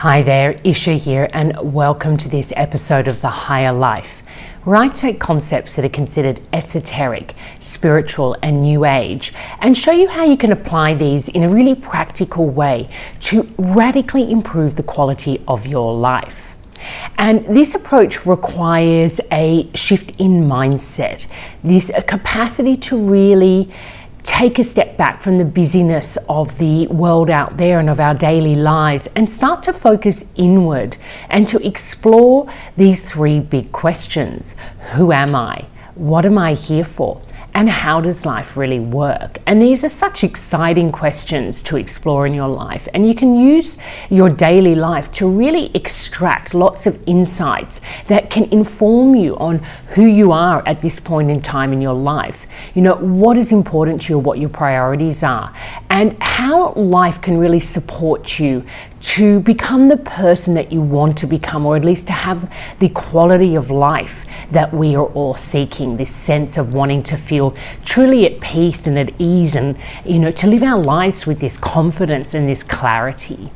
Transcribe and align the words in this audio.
Hi 0.00 0.20
there, 0.20 0.60
Isha 0.62 0.92
here, 0.92 1.26
and 1.32 1.56
welcome 1.72 2.18
to 2.18 2.28
this 2.28 2.52
episode 2.54 3.08
of 3.08 3.22
The 3.22 3.30
Higher 3.30 3.72
Life, 3.72 4.22
where 4.64 4.76
I 4.76 4.88
take 4.88 5.18
concepts 5.18 5.74
that 5.74 5.86
are 5.86 5.88
considered 5.88 6.38
esoteric, 6.52 7.34
spiritual, 7.60 8.36
and 8.42 8.60
new 8.60 8.84
age 8.84 9.32
and 9.58 9.74
show 9.74 9.92
you 9.92 10.06
how 10.06 10.24
you 10.26 10.36
can 10.36 10.52
apply 10.52 10.92
these 10.92 11.30
in 11.30 11.42
a 11.42 11.48
really 11.48 11.74
practical 11.74 12.46
way 12.46 12.90
to 13.20 13.50
radically 13.56 14.30
improve 14.30 14.76
the 14.76 14.82
quality 14.82 15.42
of 15.48 15.66
your 15.66 15.94
life. 15.94 16.54
And 17.16 17.46
this 17.46 17.74
approach 17.74 18.26
requires 18.26 19.18
a 19.32 19.70
shift 19.74 20.10
in 20.20 20.42
mindset, 20.42 21.26
this 21.64 21.90
capacity 22.06 22.76
to 22.76 22.98
really 22.98 23.72
take 24.26 24.58
a 24.58 24.64
step 24.64 24.96
back 24.96 25.22
from 25.22 25.38
the 25.38 25.44
busyness 25.44 26.18
of 26.28 26.58
the 26.58 26.88
world 26.88 27.30
out 27.30 27.56
there 27.56 27.78
and 27.78 27.88
of 27.88 28.00
our 28.00 28.12
daily 28.12 28.56
lives 28.56 29.08
and 29.14 29.32
start 29.32 29.62
to 29.62 29.72
focus 29.72 30.24
inward 30.34 30.96
and 31.30 31.46
to 31.46 31.64
explore 31.64 32.52
these 32.76 33.00
three 33.00 33.38
big 33.38 33.70
questions 33.70 34.56
Who 34.94 35.12
am 35.12 35.34
I? 35.34 35.64
What 35.94 36.26
am 36.26 36.36
I 36.36 36.54
here 36.54 36.84
for? 36.84 37.22
And 37.56 37.70
how 37.70 38.02
does 38.02 38.26
life 38.26 38.54
really 38.54 38.78
work? 38.78 39.38
And 39.46 39.62
these 39.62 39.82
are 39.82 39.88
such 39.88 40.22
exciting 40.22 40.92
questions 40.92 41.62
to 41.62 41.78
explore 41.78 42.26
in 42.26 42.34
your 42.34 42.48
life. 42.48 42.86
And 42.92 43.08
you 43.08 43.14
can 43.14 43.34
use 43.34 43.78
your 44.10 44.28
daily 44.28 44.74
life 44.74 45.10
to 45.12 45.26
really 45.26 45.70
extract 45.74 46.52
lots 46.52 46.84
of 46.84 47.02
insights 47.06 47.80
that 48.08 48.28
can 48.28 48.44
inform 48.52 49.14
you 49.14 49.38
on 49.38 49.60
who 49.94 50.04
you 50.04 50.32
are 50.32 50.62
at 50.68 50.82
this 50.82 51.00
point 51.00 51.30
in 51.30 51.40
time 51.40 51.72
in 51.72 51.80
your 51.80 51.94
life. 51.94 52.46
You 52.74 52.82
know, 52.82 52.96
what 52.96 53.38
is 53.38 53.52
important 53.52 54.02
to 54.02 54.12
you, 54.12 54.18
what 54.18 54.38
your 54.38 54.50
priorities 54.50 55.22
are, 55.22 55.50
and 55.88 56.14
how 56.22 56.74
life 56.74 57.22
can 57.22 57.38
really 57.38 57.60
support 57.60 58.38
you 58.38 58.66
to 59.00 59.40
become 59.40 59.88
the 59.88 59.96
person 59.96 60.54
that 60.54 60.72
you 60.72 60.80
want 60.80 61.16
to 61.18 61.26
become, 61.26 61.66
or 61.66 61.76
at 61.76 61.84
least 61.84 62.06
to 62.06 62.12
have 62.12 62.52
the 62.78 62.88
quality 62.88 63.54
of 63.54 63.70
life 63.70 64.24
that 64.50 64.72
we 64.72 64.94
are 64.96 65.06
all 65.06 65.34
seeking 65.34 65.96
this 65.96 66.14
sense 66.14 66.56
of 66.56 66.72
wanting 66.72 67.02
to 67.02 67.16
feel 67.16 67.54
truly 67.84 68.24
at 68.26 68.40
peace 68.40 68.86
and 68.86 68.98
at 68.98 69.12
ease, 69.18 69.54
and 69.54 69.76
you 70.04 70.18
know, 70.18 70.30
to 70.30 70.46
live 70.46 70.62
our 70.62 70.80
lives 70.80 71.26
with 71.26 71.40
this 71.40 71.58
confidence 71.58 72.34
and 72.34 72.48
this 72.48 72.62
clarity. 72.62 73.50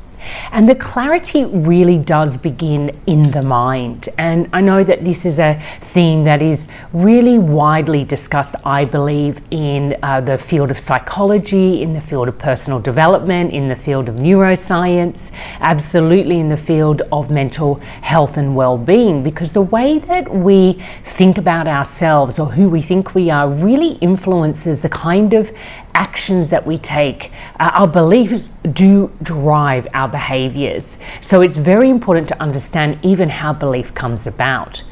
And 0.52 0.68
the 0.68 0.74
clarity 0.74 1.44
really 1.44 1.98
does 1.98 2.36
begin 2.36 2.98
in 3.06 3.30
the 3.30 3.42
mind. 3.42 4.08
And 4.18 4.48
I 4.52 4.60
know 4.60 4.84
that 4.84 5.04
this 5.04 5.24
is 5.24 5.38
a 5.38 5.62
theme 5.80 6.24
that 6.24 6.42
is 6.42 6.66
really 6.92 7.38
widely 7.38 8.04
discussed, 8.04 8.54
I 8.64 8.84
believe, 8.84 9.40
in 9.50 9.96
uh, 10.02 10.20
the 10.20 10.38
field 10.38 10.70
of 10.70 10.78
psychology, 10.78 11.82
in 11.82 11.92
the 11.92 12.00
field 12.00 12.28
of 12.28 12.38
personal 12.38 12.80
development, 12.80 13.52
in 13.52 13.68
the 13.68 13.76
field 13.76 14.08
of 14.08 14.16
neuroscience, 14.16 15.30
absolutely 15.60 16.40
in 16.40 16.48
the 16.48 16.56
field 16.56 17.02
of 17.12 17.30
mental 17.30 17.76
health 18.02 18.36
and 18.36 18.56
well 18.56 18.78
being, 18.78 19.22
because 19.22 19.52
the 19.52 19.62
way 19.62 19.98
that 19.98 20.32
we 20.32 20.82
think 21.04 21.38
about 21.38 21.66
ourselves 21.66 22.38
or 22.38 22.46
who 22.46 22.68
we 22.68 22.80
think 22.80 23.14
we 23.14 23.30
are 23.30 23.48
really 23.48 23.92
influences 24.00 24.82
the 24.82 24.88
kind 24.88 25.34
of 25.34 25.50
actions 25.94 26.48
that 26.50 26.66
we 26.66 26.78
take, 26.78 27.30
uh, 27.58 27.70
our 27.74 27.88
beliefs 27.88 28.48
do 28.72 29.10
drive 29.22 29.86
our 29.92 30.08
behaviors. 30.10 30.98
So 31.20 31.40
it's 31.40 31.56
very 31.56 31.88
important 31.88 32.28
to 32.28 32.42
understand 32.42 32.98
even 33.02 33.28
how 33.28 33.52
belief 33.52 33.94
comes 33.94 34.26
about. 34.26 34.82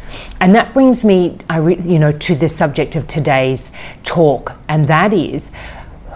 And 0.41 0.55
that 0.55 0.73
brings 0.73 1.05
me, 1.05 1.39
you 1.51 1.99
know, 1.99 2.13
to 2.13 2.35
the 2.35 2.49
subject 2.49 2.97
of 2.97 3.07
today's 3.07 3.73
talk, 4.05 4.55
and 4.69 4.87
that 4.87 5.13
is 5.13 5.51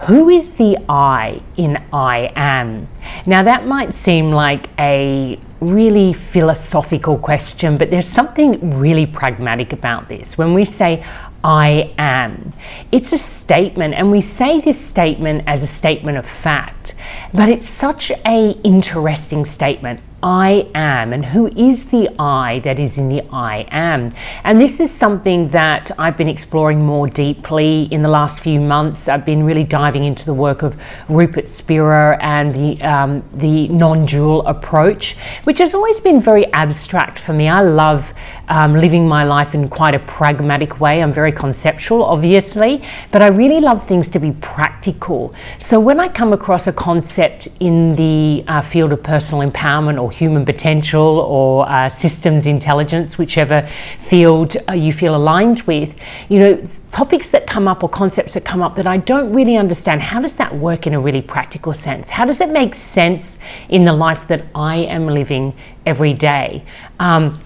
who 0.07 0.29
is 0.29 0.55
the 0.55 0.77
I 0.89 1.41
in 1.55 1.77
I 1.93 2.29
am? 2.35 2.89
Now, 3.25 3.43
that 3.43 3.65
might 3.65 3.93
seem 3.93 4.31
like 4.31 4.67
a 4.77 5.39
really 5.61 6.11
philosophical 6.11 7.17
question, 7.17 7.77
but 7.77 7.89
there's 7.89 8.07
something 8.07 8.77
really 8.77 9.05
pragmatic 9.05 9.71
about 9.71 10.09
this. 10.09 10.37
When 10.37 10.53
we 10.53 10.65
say 10.65 11.05
I 11.43 11.93
am. 11.97 12.53
It's 12.91 13.11
a 13.11 13.17
statement, 13.17 13.93
and 13.95 14.11
we 14.11 14.21
say 14.21 14.61
this 14.61 14.79
statement 14.79 15.43
as 15.45 15.61
a 15.61 15.67
statement 15.67 16.17
of 16.17 16.27
fact, 16.27 16.95
but 17.33 17.49
it's 17.49 17.67
such 17.67 18.11
a 18.25 18.51
interesting 18.63 19.45
statement. 19.45 19.99
I 20.23 20.69
am, 20.73 21.11
and 21.11 21.25
who 21.25 21.47
is 21.47 21.89
the 21.89 22.09
I 22.17 22.59
that 22.59 22.79
is 22.79 22.97
in 22.97 23.09
the 23.09 23.23
I 23.29 23.67
am? 23.69 24.13
And 24.45 24.59
this 24.59 24.79
is 24.79 24.89
something 24.89 25.49
that 25.49 25.91
I've 25.99 26.15
been 26.15 26.29
exploring 26.29 26.81
more 26.81 27.07
deeply 27.07 27.89
in 27.91 28.03
the 28.03 28.07
last 28.09 28.39
few 28.39 28.61
months. 28.61 29.09
I've 29.09 29.25
been 29.25 29.43
really 29.43 29.65
diving 29.65 30.05
into 30.05 30.25
the 30.25 30.33
work 30.33 30.63
of 30.63 30.79
Rupert 31.09 31.49
Spira 31.49 32.17
and 32.21 32.55
the 32.55 32.81
um, 32.81 33.21
the 33.33 33.67
non-dual 33.67 34.47
approach, 34.47 35.17
which 35.43 35.59
has 35.59 35.73
always 35.73 35.99
been 35.99 36.21
very 36.21 36.45
abstract 36.53 37.19
for 37.19 37.33
me. 37.33 37.49
I 37.49 37.61
love 37.61 38.13
um, 38.47 38.75
living 38.75 39.07
my 39.07 39.23
life 39.23 39.53
in 39.53 39.67
quite 39.69 39.95
a 39.95 39.99
pragmatic 39.99 40.79
way. 40.79 41.01
I'm 41.01 41.13
very 41.13 41.31
conceptual, 41.31 42.03
obviously, 42.03 42.83
but 43.11 43.21
I 43.21 43.27
really 43.27 43.59
love 43.59 43.85
things 43.87 44.09
to 44.09 44.19
be 44.19 44.31
practical. 44.31 45.33
So 45.59 45.79
when 45.79 45.99
I 45.99 46.07
come 46.07 46.33
across 46.33 46.67
a 46.67 46.73
concept 46.73 47.47
in 47.59 47.95
the 47.95 48.43
uh, 48.47 48.61
field 48.61 48.91
of 48.93 49.03
personal 49.03 49.49
empowerment 49.49 50.01
or 50.01 50.12
human 50.13 50.45
potential 50.45 51.01
or 51.01 51.69
uh, 51.69 51.89
systems 51.89 52.45
intelligence, 52.47 53.17
whichever 53.17 53.67
field 53.99 54.55
uh, 54.69 54.73
you 54.73 54.93
feel 54.93 55.15
aligned 55.15 55.61
with, 55.61 55.95
you 56.29 56.39
know, 56.39 56.67
topics 56.91 57.29
that 57.29 57.47
come 57.47 57.67
up 57.67 57.83
or 57.83 57.89
concepts 57.89 58.35
that 58.35 58.45
come 58.45 58.61
up 58.61 58.75
that 58.75 58.87
I 58.87 58.97
don't 58.97 59.33
really 59.33 59.57
understand. 59.57 60.01
How 60.01 60.21
does 60.21 60.35
that 60.35 60.55
work 60.55 60.85
in 60.85 60.93
a 60.93 60.99
really 60.99 61.21
practical 61.21 61.73
sense? 61.73 62.11
How 62.11 62.25
does 62.25 62.39
it 62.39 62.49
make 62.49 62.75
sense 62.75 63.39
in 63.69 63.85
the 63.85 63.93
life 63.93 64.27
that 64.27 64.45
I 64.53 64.77
am 64.77 65.07
living 65.07 65.53
every 65.85 66.13
day? 66.13 66.63
Um, 66.99 67.39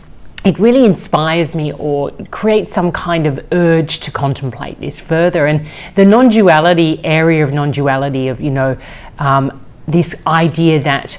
it 0.48 0.60
really 0.60 0.86
inspires 0.86 1.54
me 1.54 1.74
or 1.74 2.12
creates 2.32 2.72
some 2.72 2.92
kind 2.92 3.28
of 3.28 3.46
urge 3.52 4.00
to 4.00 4.12
contemplate 4.12 4.80
this 4.80 5.00
further. 5.00 5.46
And 5.46 5.68
the 5.96 6.06
non 6.06 6.30
duality 6.30 7.02
area 7.04 7.44
of 7.44 7.52
non 7.52 7.72
duality, 7.72 8.30
of, 8.30 8.40
you 8.40 8.52
know, 8.52 8.78
um, 9.20 9.62
this 9.88 10.16
idea 10.26 10.82
that 10.84 11.18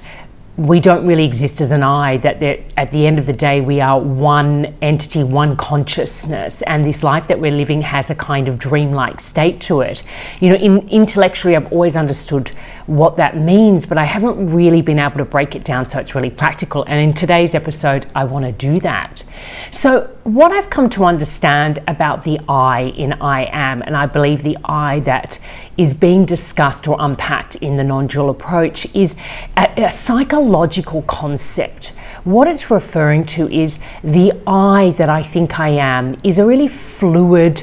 we 0.58 0.80
don't 0.80 1.06
really 1.06 1.24
exist 1.24 1.60
as 1.60 1.70
an 1.70 1.84
I, 1.84 2.16
that 2.16 2.42
at 2.76 2.90
the 2.90 3.06
end 3.06 3.20
of 3.20 3.26
the 3.26 3.32
day, 3.32 3.60
we 3.60 3.80
are 3.80 4.00
one 4.00 4.74
entity, 4.82 5.22
one 5.22 5.56
consciousness, 5.56 6.62
and 6.62 6.84
this 6.84 7.04
life 7.04 7.28
that 7.28 7.38
we're 7.38 7.52
living 7.52 7.80
has 7.82 8.10
a 8.10 8.14
kind 8.16 8.48
of 8.48 8.58
dreamlike 8.58 9.20
state 9.20 9.60
to 9.62 9.82
it. 9.82 10.02
You 10.40 10.50
know, 10.50 10.56
in, 10.56 10.88
intellectually, 10.88 11.54
I've 11.54 11.72
always 11.72 11.94
understood 11.94 12.50
what 12.88 13.16
that 13.16 13.36
means, 13.36 13.84
but 13.84 13.98
I 13.98 14.04
haven't 14.04 14.48
really 14.48 14.80
been 14.80 14.98
able 14.98 15.18
to 15.18 15.24
break 15.26 15.54
it 15.54 15.62
down 15.62 15.86
so 15.86 15.98
it's 15.98 16.14
really 16.14 16.30
practical. 16.30 16.84
And 16.84 16.98
in 16.98 17.12
today's 17.12 17.54
episode, 17.54 18.10
I 18.14 18.24
want 18.24 18.46
to 18.46 18.52
do 18.52 18.80
that. 18.80 19.22
So, 19.70 20.16
what 20.24 20.52
I've 20.52 20.70
come 20.70 20.88
to 20.90 21.04
understand 21.04 21.80
about 21.86 22.24
the 22.24 22.40
I 22.48 22.84
in 22.96 23.12
I 23.14 23.50
am, 23.52 23.82
and 23.82 23.94
I 23.94 24.06
believe 24.06 24.42
the 24.42 24.56
I 24.64 25.00
that 25.00 25.38
is 25.76 25.92
being 25.92 26.24
discussed 26.24 26.88
or 26.88 26.96
unpacked 26.98 27.56
in 27.56 27.76
the 27.76 27.84
non 27.84 28.06
dual 28.06 28.30
approach, 28.30 28.86
is 28.94 29.16
a, 29.56 29.84
a 29.84 29.90
psychological 29.90 31.02
concept. 31.02 31.92
What 32.24 32.48
it's 32.48 32.70
referring 32.70 33.26
to 33.26 33.50
is 33.50 33.80
the 34.02 34.32
I 34.46 34.90
that 34.96 35.10
I 35.10 35.22
think 35.22 35.60
I 35.60 35.68
am 35.68 36.16
is 36.24 36.38
a 36.38 36.46
really 36.46 36.68
fluid 36.68 37.62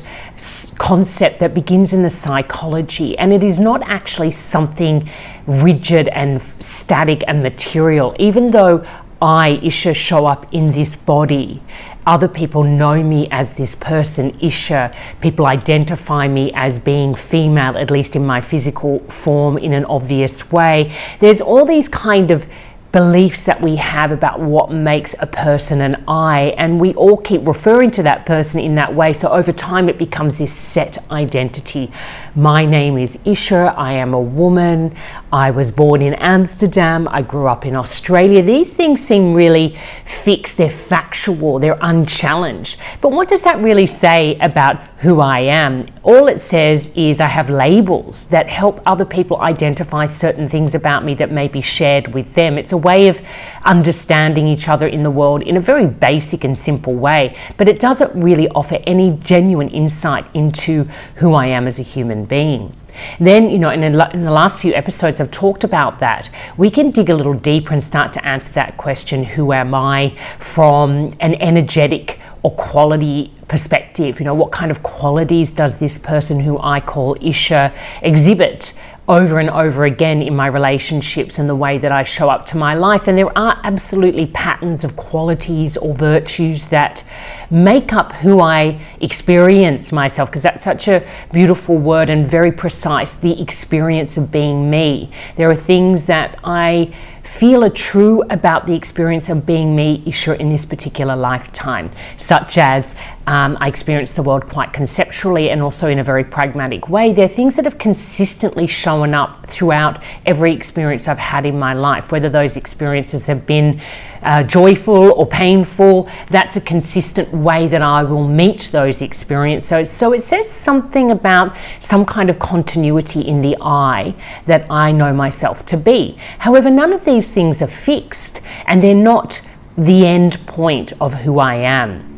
concept 0.77 1.39
that 1.39 1.53
begins 1.53 1.93
in 1.93 2.03
the 2.03 2.09
psychology, 2.09 3.17
and 3.17 3.33
it 3.33 3.43
is 3.43 3.59
not 3.59 3.81
actually 3.83 4.31
something 4.31 5.09
rigid 5.47 6.07
and 6.09 6.41
static 6.59 7.23
and 7.27 7.41
material, 7.41 8.15
even 8.19 8.51
though 8.51 8.85
I, 9.21 9.59
Isha, 9.63 9.93
show 9.93 10.25
up 10.25 10.53
in 10.53 10.71
this 10.71 10.95
body. 10.95 11.61
Other 12.05 12.27
people 12.27 12.63
know 12.63 13.01
me 13.01 13.27
as 13.31 13.55
this 13.55 13.73
person, 13.73 14.37
Isha. 14.39 14.95
People 15.21 15.47
identify 15.47 16.27
me 16.27 16.51
as 16.53 16.77
being 16.77 17.15
female, 17.15 17.77
at 17.77 17.89
least 17.89 18.15
in 18.15 18.25
my 18.25 18.41
physical 18.41 18.99
form, 19.09 19.57
in 19.57 19.73
an 19.73 19.85
obvious 19.85 20.51
way. 20.51 20.95
There's 21.19 21.41
all 21.41 21.65
these 21.65 21.87
kind 21.87 22.29
of 22.29 22.45
beliefs 22.95 23.43
that 23.43 23.59
we 23.59 23.75
have 23.75 24.13
about 24.13 24.39
what 24.39 24.71
makes 24.71 25.17
a 25.19 25.27
person 25.27 25.81
an 25.81 26.01
I, 26.07 26.55
and 26.57 26.79
we 26.79 26.93
all 26.93 27.17
keep 27.17 27.45
referring 27.45 27.91
to 27.91 28.03
that 28.03 28.25
person 28.25 28.61
in 28.61 28.75
that 28.75 28.95
way. 28.95 29.11
So 29.11 29.27
over 29.33 29.51
time, 29.51 29.89
it 29.89 29.97
becomes 29.97 30.37
this 30.37 30.53
set 30.53 30.97
identity. 31.11 31.91
My 32.37 32.65
name 32.65 32.97
is 32.97 33.19
Isha, 33.25 33.73
I 33.77 33.91
am 33.93 34.13
a 34.13 34.21
woman, 34.21 34.95
I 35.33 35.51
was 35.51 35.73
born 35.73 36.01
in 36.01 36.13
Amsterdam, 36.13 37.09
I 37.09 37.21
grew 37.21 37.47
up 37.47 37.65
in 37.65 37.75
Australia. 37.75 38.41
These 38.41 38.73
things 38.73 39.01
seem 39.01 39.33
really 39.33 39.77
fixed, 40.05 40.55
they're 40.55 40.69
factual, 40.69 41.59
they're 41.59 41.77
unchallenged. 41.81 42.79
But 43.01 43.11
what 43.11 43.27
does 43.27 43.41
that 43.41 43.61
really 43.61 43.87
say 43.87 44.37
about 44.39 44.87
who 44.99 45.19
I 45.19 45.39
am? 45.41 45.83
All 46.03 46.27
it 46.27 46.39
says 46.39 46.89
is 46.95 47.19
I 47.19 47.27
have 47.27 47.49
labels 47.49 48.27
that 48.27 48.47
help 48.47 48.81
other 48.85 49.05
people 49.05 49.41
identify 49.41 50.05
certain 50.05 50.47
things 50.47 50.75
about 50.75 51.03
me 51.03 51.13
that 51.15 51.31
may 51.31 51.49
be 51.49 51.61
shared 51.61 52.13
with 52.13 52.33
them. 52.35 52.57
It's 52.57 52.71
a 52.71 52.77
way 52.85 53.07
of 53.07 53.19
understanding 53.63 54.47
each 54.47 54.69
other 54.69 54.87
in 54.87 55.01
the 55.03 55.11
world 55.11 55.41
in 55.41 55.57
a 55.57 55.61
very 55.61 55.87
basic 55.87 56.43
and 56.43 56.57
simple 56.57 56.93
way, 56.93 57.35
but 57.57 57.67
it 57.67 57.79
doesn't 57.79 58.11
really 58.19 58.47
offer 58.49 58.77
any 58.85 59.17
genuine 59.23 59.69
insight 59.69 60.25
into 60.33 60.83
who 61.15 61.33
I 61.33 61.47
am 61.47 61.67
as 61.67 61.79
a 61.79 61.83
human 61.83 62.25
being. 62.25 62.75
Then, 63.19 63.49
you 63.49 63.57
know, 63.57 63.71
in, 63.71 63.83
in 63.83 64.23
the 64.23 64.31
last 64.31 64.59
few 64.59 64.73
episodes, 64.73 65.19
I've 65.19 65.31
talked 65.31 65.63
about 65.63 65.99
that. 65.99 66.29
We 66.57 66.69
can 66.69 66.91
dig 66.91 67.09
a 67.09 67.15
little 67.15 67.33
deeper 67.33 67.73
and 67.73 67.83
start 67.83 68.13
to 68.13 68.25
answer 68.25 68.53
that 68.53 68.77
question 68.77 69.23
who 69.23 69.51
am 69.51 69.73
I 69.73 70.15
from 70.39 71.11
an 71.19 71.35
energetic 71.35 72.19
or 72.43 72.51
quality 72.51 73.33
perspective? 73.47 74.19
You 74.19 74.25
know, 74.25 74.33
what 74.33 74.51
kind 74.51 74.71
of 74.71 74.81
qualities 74.83 75.51
does 75.51 75.77
this 75.79 75.97
person 75.97 76.39
who 76.39 76.59
I 76.59 76.79
call 76.79 77.17
Isha 77.21 77.73
exhibit? 78.01 78.73
Over 79.07 79.39
and 79.39 79.49
over 79.51 79.83
again 79.83 80.21
in 80.21 80.35
my 80.35 80.47
relationships 80.47 81.37
and 81.37 81.47
the 81.47 81.55
way 81.55 81.77
that 81.77 81.91
I 81.91 82.03
show 82.03 82.29
up 82.29 82.45
to 82.47 82.57
my 82.57 82.73
life. 82.73 83.07
And 83.07 83.17
there 83.17 83.37
are 83.37 83.59
absolutely 83.63 84.25
patterns 84.27 84.83
of 84.83 84.95
qualities 84.95 85.77
or 85.77 85.93
virtues 85.93 86.69
that 86.69 87.03
make 87.51 87.93
up 87.93 88.13
who 88.13 88.39
I 88.39 88.81
experience 88.99 89.91
myself, 89.91 90.29
because 90.29 90.41
that's 90.41 90.63
such 90.63 90.87
a 90.87 91.07
beautiful 91.31 91.77
word 91.77 92.09
and 92.09 92.27
very 92.27 92.51
precise 92.51 93.13
the 93.15 93.39
experience 93.39 94.17
of 94.17 94.31
being 94.31 94.69
me. 94.69 95.11
There 95.35 95.49
are 95.51 95.55
things 95.55 96.05
that 96.05 96.39
I 96.43 96.95
feel 97.23 97.63
are 97.63 97.69
true 97.69 98.23
about 98.29 98.65
the 98.65 98.73
experience 98.73 99.29
of 99.29 99.45
being 99.45 99.75
me 99.75 100.01
Isha 100.05 100.39
in 100.39 100.49
this 100.49 100.65
particular 100.65 101.15
lifetime, 101.15 101.91
such 102.17 102.57
as 102.57 102.95
um, 103.27 103.57
I 103.59 103.67
experience 103.67 104.11
the 104.11 104.21
world 104.21 104.47
quite 104.47 104.71
conceptually 104.71 105.49
and 105.49 105.61
also 105.61 105.87
in 105.87 105.97
a 105.97 106.03
very 106.03 106.23
pragmatic 106.23 106.89
way. 106.89 107.11
They're 107.11 107.27
things 107.27 107.55
that 107.55 107.65
have 107.65 107.79
consistently 107.79 108.67
shown 108.67 109.13
up 109.13 109.47
throughout 109.47 110.01
every 110.25 110.53
experience 110.53 111.07
I've 111.07 111.17
had 111.17 111.45
in 111.45 111.57
my 111.57 111.73
life, 111.73 112.11
whether 112.11 112.29
those 112.29 112.55
experiences 112.55 113.25
have 113.25 113.47
been 113.47 113.81
uh, 114.21 114.43
joyful 114.43 115.11
or 115.13 115.25
painful. 115.25 116.07
That's 116.29 116.55
a 116.55 116.61
consistent 116.61 117.33
way 117.33 117.67
that 117.67 117.81
I 117.81 118.03
will 118.03 118.27
meet 118.27 118.69
those 118.71 119.01
experiences. 119.01 119.69
So, 119.69 119.83
so 119.83 120.13
it 120.13 120.23
says 120.23 120.49
something 120.49 121.09
about 121.09 121.55
some 121.79 122.05
kind 122.05 122.29
of 122.29 122.37
continuity 122.37 123.21
in 123.21 123.41
the 123.41 123.57
I 123.59 124.13
that 124.45 124.69
I 124.69 124.91
know 124.91 125.13
myself 125.13 125.65
to 125.67 125.77
be. 125.77 126.17
However, 126.39 126.69
none 126.69 126.93
of 126.93 127.05
these 127.05 127.27
things 127.27 127.61
are 127.61 127.67
fixed 127.67 128.41
and 128.67 128.83
they're 128.83 128.93
not 128.93 129.41
the 129.75 130.05
end 130.05 130.45
point 130.45 130.93
of 131.01 131.13
who 131.13 131.39
I 131.39 131.55
am. 131.55 132.14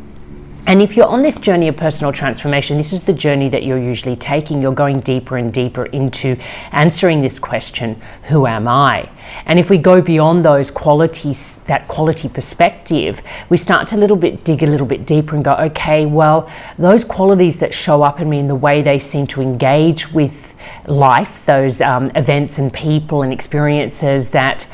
And 0.66 0.82
if 0.82 0.96
you're 0.96 1.06
on 1.06 1.22
this 1.22 1.38
journey 1.38 1.68
of 1.68 1.76
personal 1.76 2.12
transformation, 2.12 2.76
this 2.76 2.92
is 2.92 3.02
the 3.04 3.12
journey 3.12 3.48
that 3.48 3.62
you're 3.62 3.78
usually 3.78 4.16
taking. 4.16 4.60
You're 4.60 4.74
going 4.74 5.00
deeper 5.00 5.36
and 5.38 5.52
deeper 5.52 5.86
into 5.86 6.36
answering 6.72 7.22
this 7.22 7.38
question 7.38 8.00
Who 8.24 8.46
am 8.46 8.68
I? 8.68 9.10
And 9.46 9.58
if 9.58 9.70
we 9.70 9.78
go 9.78 10.02
beyond 10.02 10.44
those 10.44 10.70
qualities, 10.70 11.58
that 11.66 11.88
quality 11.88 12.28
perspective, 12.28 13.22
we 13.48 13.56
start 13.56 13.88
to 13.88 13.96
a 13.96 13.98
little 13.98 14.16
bit 14.16 14.44
dig 14.44 14.62
a 14.62 14.66
little 14.66 14.86
bit 14.86 15.06
deeper 15.06 15.34
and 15.34 15.44
go, 15.44 15.54
okay, 15.54 16.04
well, 16.06 16.50
those 16.78 17.04
qualities 17.04 17.58
that 17.60 17.72
show 17.72 18.02
up 18.02 18.20
in 18.20 18.28
me 18.28 18.38
in 18.38 18.48
the 18.48 18.54
way 18.54 18.82
they 18.82 18.98
seem 18.98 19.26
to 19.28 19.40
engage 19.40 20.12
with 20.12 20.54
life, 20.86 21.44
those 21.46 21.80
um, 21.80 22.10
events 22.14 22.58
and 22.58 22.72
people 22.72 23.22
and 23.22 23.32
experiences 23.32 24.30
that 24.30 24.66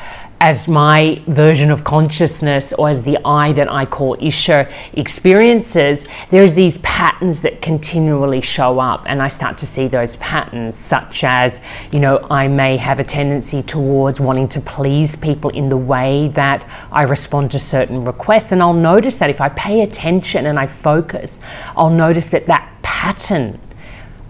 as 0.45 0.67
my 0.67 1.19
version 1.25 1.71
of 1.71 1.83
consciousness 1.83 2.71
or 2.73 2.87
as 2.87 3.01
the 3.01 3.17
I 3.25 3.51
that 3.53 3.67
I 3.71 3.83
call 3.83 4.15
Isha 4.19 4.71
experiences, 4.93 6.05
there's 6.29 6.53
these 6.53 6.77
patterns 6.83 7.41
that 7.41 7.63
continually 7.63 8.41
show 8.41 8.79
up. 8.79 9.05
And 9.07 9.23
I 9.23 9.27
start 9.27 9.57
to 9.57 9.65
see 9.65 9.87
those 9.87 10.17
patterns, 10.17 10.77
such 10.77 11.23
as, 11.23 11.61
you 11.91 11.99
know, 11.99 12.27
I 12.29 12.47
may 12.47 12.77
have 12.77 12.99
a 12.99 13.03
tendency 13.03 13.63
towards 13.63 14.19
wanting 14.19 14.47
to 14.49 14.61
please 14.61 15.15
people 15.15 15.49
in 15.49 15.69
the 15.69 15.77
way 15.77 16.27
that 16.35 16.69
I 16.91 17.01
respond 17.01 17.49
to 17.49 17.59
certain 17.59 18.05
requests. 18.05 18.51
And 18.51 18.61
I'll 18.61 18.71
notice 18.71 19.15
that 19.15 19.31
if 19.31 19.41
I 19.41 19.49
pay 19.49 19.81
attention 19.81 20.45
and 20.45 20.59
I 20.59 20.67
focus, 20.67 21.39
I'll 21.75 21.89
notice 21.89 22.27
that 22.27 22.45
that 22.45 22.71
pattern 22.83 23.59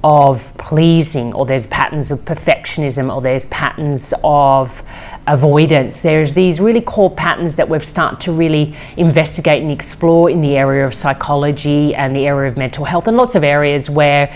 of 0.07 0.55
pleasing, 0.59 1.33
or 1.33 1.47
there's 1.47 1.65
patterns 1.65 2.11
of 2.11 2.19
perfectionism, 2.25 3.11
or 3.11 3.23
there's 3.23 3.45
patterns 3.45 4.13
of 4.23 4.83
avoidance. 5.25 6.01
There's 6.01 6.35
these 6.35 6.59
really 6.59 6.81
core 6.81 7.09
patterns 7.09 7.55
that 7.55 7.67
we've 7.67 7.83
started 7.83 8.19
to 8.21 8.31
really 8.31 8.75
investigate 8.97 9.63
and 9.63 9.71
explore 9.71 10.29
in 10.29 10.41
the 10.41 10.55
area 10.55 10.85
of 10.85 10.93
psychology 10.93 11.95
and 11.95 12.15
the 12.15 12.27
area 12.27 12.51
of 12.51 12.55
mental 12.55 12.85
health, 12.85 13.07
and 13.07 13.17
lots 13.17 13.33
of 13.33 13.43
areas 13.43 13.89
where 13.89 14.31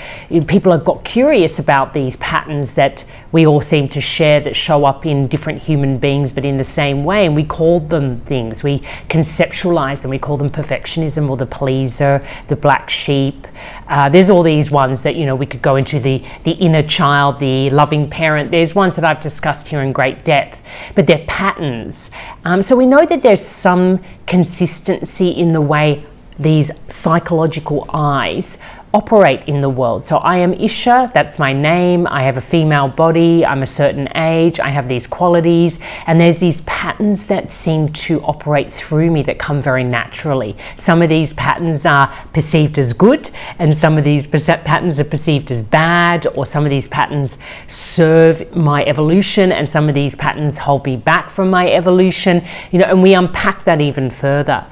people 0.48 0.72
have 0.72 0.84
got 0.84 1.04
curious 1.04 1.60
about 1.60 1.94
these 1.94 2.16
patterns 2.16 2.74
that 2.74 3.06
we 3.32 3.46
all 3.46 3.62
seem 3.62 3.88
to 3.90 4.02
share 4.02 4.40
that 4.42 4.56
show 4.56 4.86
up 4.86 5.06
in 5.06 5.28
different 5.28 5.62
human 5.64 5.98
beings 5.98 6.32
but 6.32 6.46
in 6.46 6.58
the 6.58 6.64
same 6.64 7.04
way. 7.04 7.26
And 7.26 7.36
we 7.36 7.44
call 7.44 7.80
them 7.80 8.22
things, 8.22 8.64
we 8.64 8.80
conceptualize 9.10 10.02
them, 10.02 10.12
we 10.12 10.20
call 10.20 10.38
them 10.38 10.50
perfectionism 10.50 11.30
or 11.30 11.38
the 11.38 11.46
pleaser, 11.46 12.26
the 12.48 12.56
black 12.56 12.90
sheep. 12.90 13.48
Uh, 13.88 14.10
there's 14.10 14.30
all 14.30 14.44
these 14.44 14.72
ones 14.72 15.02
that, 15.02 15.16
you 15.16 15.26
know, 15.26 15.36
we 15.36 15.46
could 15.46 15.62
go 15.62 15.76
into 15.76 16.00
the, 16.00 16.24
the 16.44 16.52
inner 16.52 16.84
child, 16.84 17.40
the 17.40 17.70
loving 17.72 18.10
parent. 18.10 18.52
There's 18.52 18.74
ones 18.76 18.96
that 18.96 19.06
I've 19.06 19.22
discussed 19.22 19.68
here 19.68 19.82
in 19.82 19.92
great 19.92 20.24
depth 20.24 20.60
but 20.96 21.08
they're 21.08 21.26
patterns. 21.26 22.12
Um, 22.46 22.62
so 22.62 22.76
we 22.76 22.86
know 22.86 23.06
that 23.06 23.22
there's 23.22 23.46
some 23.46 24.04
consistency 24.26 25.30
in 25.30 25.52
the 25.52 25.62
way 25.62 26.06
these 26.38 26.72
psychological 26.88 27.86
I's 27.94 28.58
operate 28.94 29.48
in 29.48 29.62
the 29.62 29.70
world. 29.70 30.04
So 30.04 30.18
I 30.18 30.38
am 30.38 30.54
Isha, 30.54 31.12
that's 31.14 31.38
my 31.38 31.54
name. 31.54 32.08
I 32.08 32.24
have 32.24 32.38
a 32.38 32.42
female 32.42 32.88
body, 32.88 33.46
I'm 33.46 33.62
a 33.62 33.68
certain 33.68 34.10
age, 34.16 34.60
I 34.60 34.70
have 34.70 34.90
these 34.90 35.06
qualities, 35.06 35.80
and 36.08 36.20
there's 36.20 36.40
these 36.40 36.62
patterns 36.62 37.26
that 37.26 37.50
seem 37.50 37.94
to 37.94 38.20
operate 38.22 38.74
through 38.74 39.12
me 39.12 39.22
that 39.24 39.38
come 39.38 39.62
very 39.62 39.84
naturally. 39.84 40.58
Some 40.78 41.04
of 41.04 41.10
these 41.10 41.34
patterns 41.34 41.86
are 41.86 42.08
perceived 42.34 42.80
as 42.80 42.94
good, 42.94 43.30
and 43.60 43.78
some 43.78 43.98
of 43.98 44.04
these 44.04 44.26
patterns 44.26 45.00
are 45.00 45.04
perceived 45.04 45.52
as 45.52 45.62
bad, 45.62 46.26
or 46.36 46.46
some 46.48 46.64
of 46.64 46.72
these 46.72 46.88
patterns 46.88 47.38
serve 47.68 48.56
my 48.56 48.84
evolution, 48.86 49.52
and 49.52 49.70
some 49.70 49.88
of 49.88 49.94
these 49.94 50.16
patterns 50.16 50.58
hold 50.58 50.86
me 50.86 50.98
back 50.98 51.30
from 51.30 51.52
my 51.52 51.72
evolution. 51.72 52.44
You 52.72 52.80
know, 52.80 52.86
and 52.86 53.04
we 53.04 53.14
unpack 53.14 53.66
that 53.66 53.82
even 53.82 54.10
further. 54.10 54.66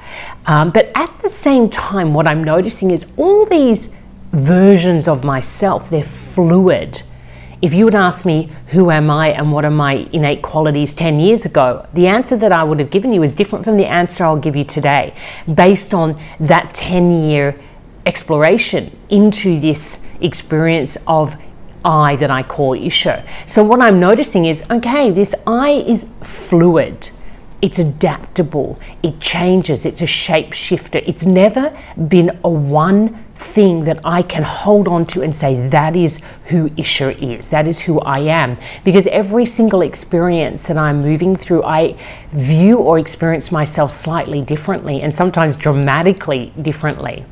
Um, 0.46 0.70
but 0.70 0.90
at 0.94 1.16
the 1.22 1.28
same 1.28 1.68
time, 1.70 2.14
what 2.14 2.26
I'm 2.26 2.42
noticing 2.42 2.90
is 2.90 3.06
all 3.16 3.44
these 3.44 3.90
versions 4.32 5.08
of 5.08 5.24
myself, 5.24 5.90
they're 5.90 6.02
fluid. 6.02 7.02
If 7.60 7.74
you 7.74 7.86
would 7.86 7.94
ask 7.94 8.24
me, 8.24 8.52
who 8.68 8.90
am 8.90 9.10
I 9.10 9.30
and 9.30 9.52
what 9.52 9.64
are 9.64 9.70
my 9.70 10.08
innate 10.12 10.42
qualities 10.42 10.94
10 10.94 11.18
years 11.18 11.44
ago, 11.44 11.86
the 11.92 12.06
answer 12.06 12.36
that 12.36 12.52
I 12.52 12.62
would 12.62 12.78
have 12.78 12.90
given 12.90 13.12
you 13.12 13.24
is 13.24 13.34
different 13.34 13.64
from 13.64 13.76
the 13.76 13.86
answer 13.86 14.24
I'll 14.24 14.36
give 14.36 14.54
you 14.54 14.64
today, 14.64 15.14
based 15.52 15.92
on 15.92 16.20
that 16.38 16.72
10 16.74 17.28
year 17.28 17.58
exploration 18.06 18.96
into 19.08 19.58
this 19.58 20.00
experience 20.20 20.96
of 21.06 21.36
I 21.84 22.16
that 22.16 22.30
I 22.30 22.42
call 22.42 22.74
Isha. 22.74 23.24
So, 23.46 23.64
what 23.64 23.80
I'm 23.80 23.98
noticing 23.98 24.44
is 24.44 24.62
okay, 24.70 25.10
this 25.10 25.34
I 25.46 25.84
is 25.86 26.06
fluid 26.22 27.10
it's 27.60 27.78
adaptable, 27.80 28.78
it 29.02 29.20
changes, 29.20 29.84
it's 29.84 30.00
a 30.00 30.06
shapeshifter. 30.06 31.02
It's 31.06 31.26
never 31.26 31.76
been 32.06 32.38
a 32.44 32.48
one 32.48 33.24
thing 33.38 33.84
that 33.84 34.00
I 34.04 34.22
can 34.22 34.42
hold 34.42 34.88
on 34.88 35.06
to 35.06 35.22
and 35.22 35.34
say, 35.34 35.68
that 35.68 35.94
is 35.94 36.20
who 36.46 36.70
Isha 36.76 37.22
is, 37.22 37.48
that 37.48 37.68
is 37.68 37.80
who 37.80 38.00
I 38.00 38.18
am. 38.20 38.56
Because 38.84 39.06
every 39.06 39.46
single 39.46 39.82
experience 39.82 40.64
that 40.64 40.76
I'm 40.76 41.02
moving 41.02 41.36
through, 41.36 41.62
I 41.62 41.96
view 42.32 42.78
or 42.78 42.98
experience 42.98 43.52
myself 43.52 43.92
slightly 43.92 44.42
differently 44.42 45.00
and 45.02 45.14
sometimes 45.14 45.54
dramatically 45.54 46.52
differently. 46.60 47.24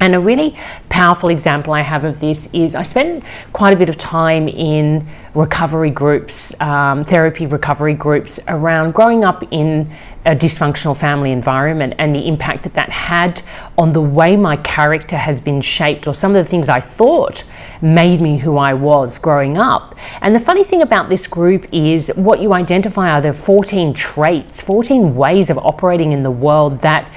And 0.00 0.14
a 0.14 0.20
really 0.20 0.54
powerful 0.90 1.30
example 1.30 1.72
I 1.72 1.80
have 1.80 2.04
of 2.04 2.20
this 2.20 2.50
is 2.52 2.74
I 2.74 2.82
spend 2.82 3.22
quite 3.54 3.72
a 3.72 3.76
bit 3.76 3.88
of 3.88 3.96
time 3.96 4.48
in 4.48 5.08
recovery 5.34 5.90
groups, 5.90 6.58
um, 6.60 7.04
therapy 7.04 7.46
recovery 7.46 7.94
groups 7.94 8.38
around 8.48 8.92
growing 8.92 9.24
up 9.24 9.42
in 9.50 9.90
a 10.26 10.34
dysfunctional 10.34 10.96
family 10.96 11.32
environment 11.32 11.94
and 11.98 12.14
the 12.14 12.26
impact 12.26 12.62
that 12.62 12.74
that 12.74 12.90
had 12.90 13.42
on 13.76 13.92
the 13.92 14.00
way 14.00 14.36
my 14.36 14.56
character 14.56 15.16
has 15.16 15.40
been 15.40 15.60
shaped 15.60 16.06
or 16.06 16.14
some 16.14 16.34
of 16.34 16.42
the 16.42 16.48
things 16.48 16.68
I 16.68 16.80
thought 16.80 17.44
made 17.82 18.20
me 18.22 18.38
who 18.38 18.56
I 18.56 18.72
was 18.72 19.18
growing 19.18 19.58
up. 19.58 19.94
And 20.22 20.34
the 20.34 20.40
funny 20.40 20.64
thing 20.64 20.80
about 20.80 21.10
this 21.10 21.26
group 21.26 21.66
is 21.72 22.10
what 22.16 22.40
you 22.40 22.54
identify 22.54 23.10
are 23.10 23.20
the 23.20 23.34
14 23.34 23.92
traits, 23.92 24.60
14 24.62 25.14
ways 25.14 25.50
of 25.50 25.58
operating 25.58 26.12
in 26.12 26.22
the 26.22 26.30
world 26.30 26.80
that 26.80 27.10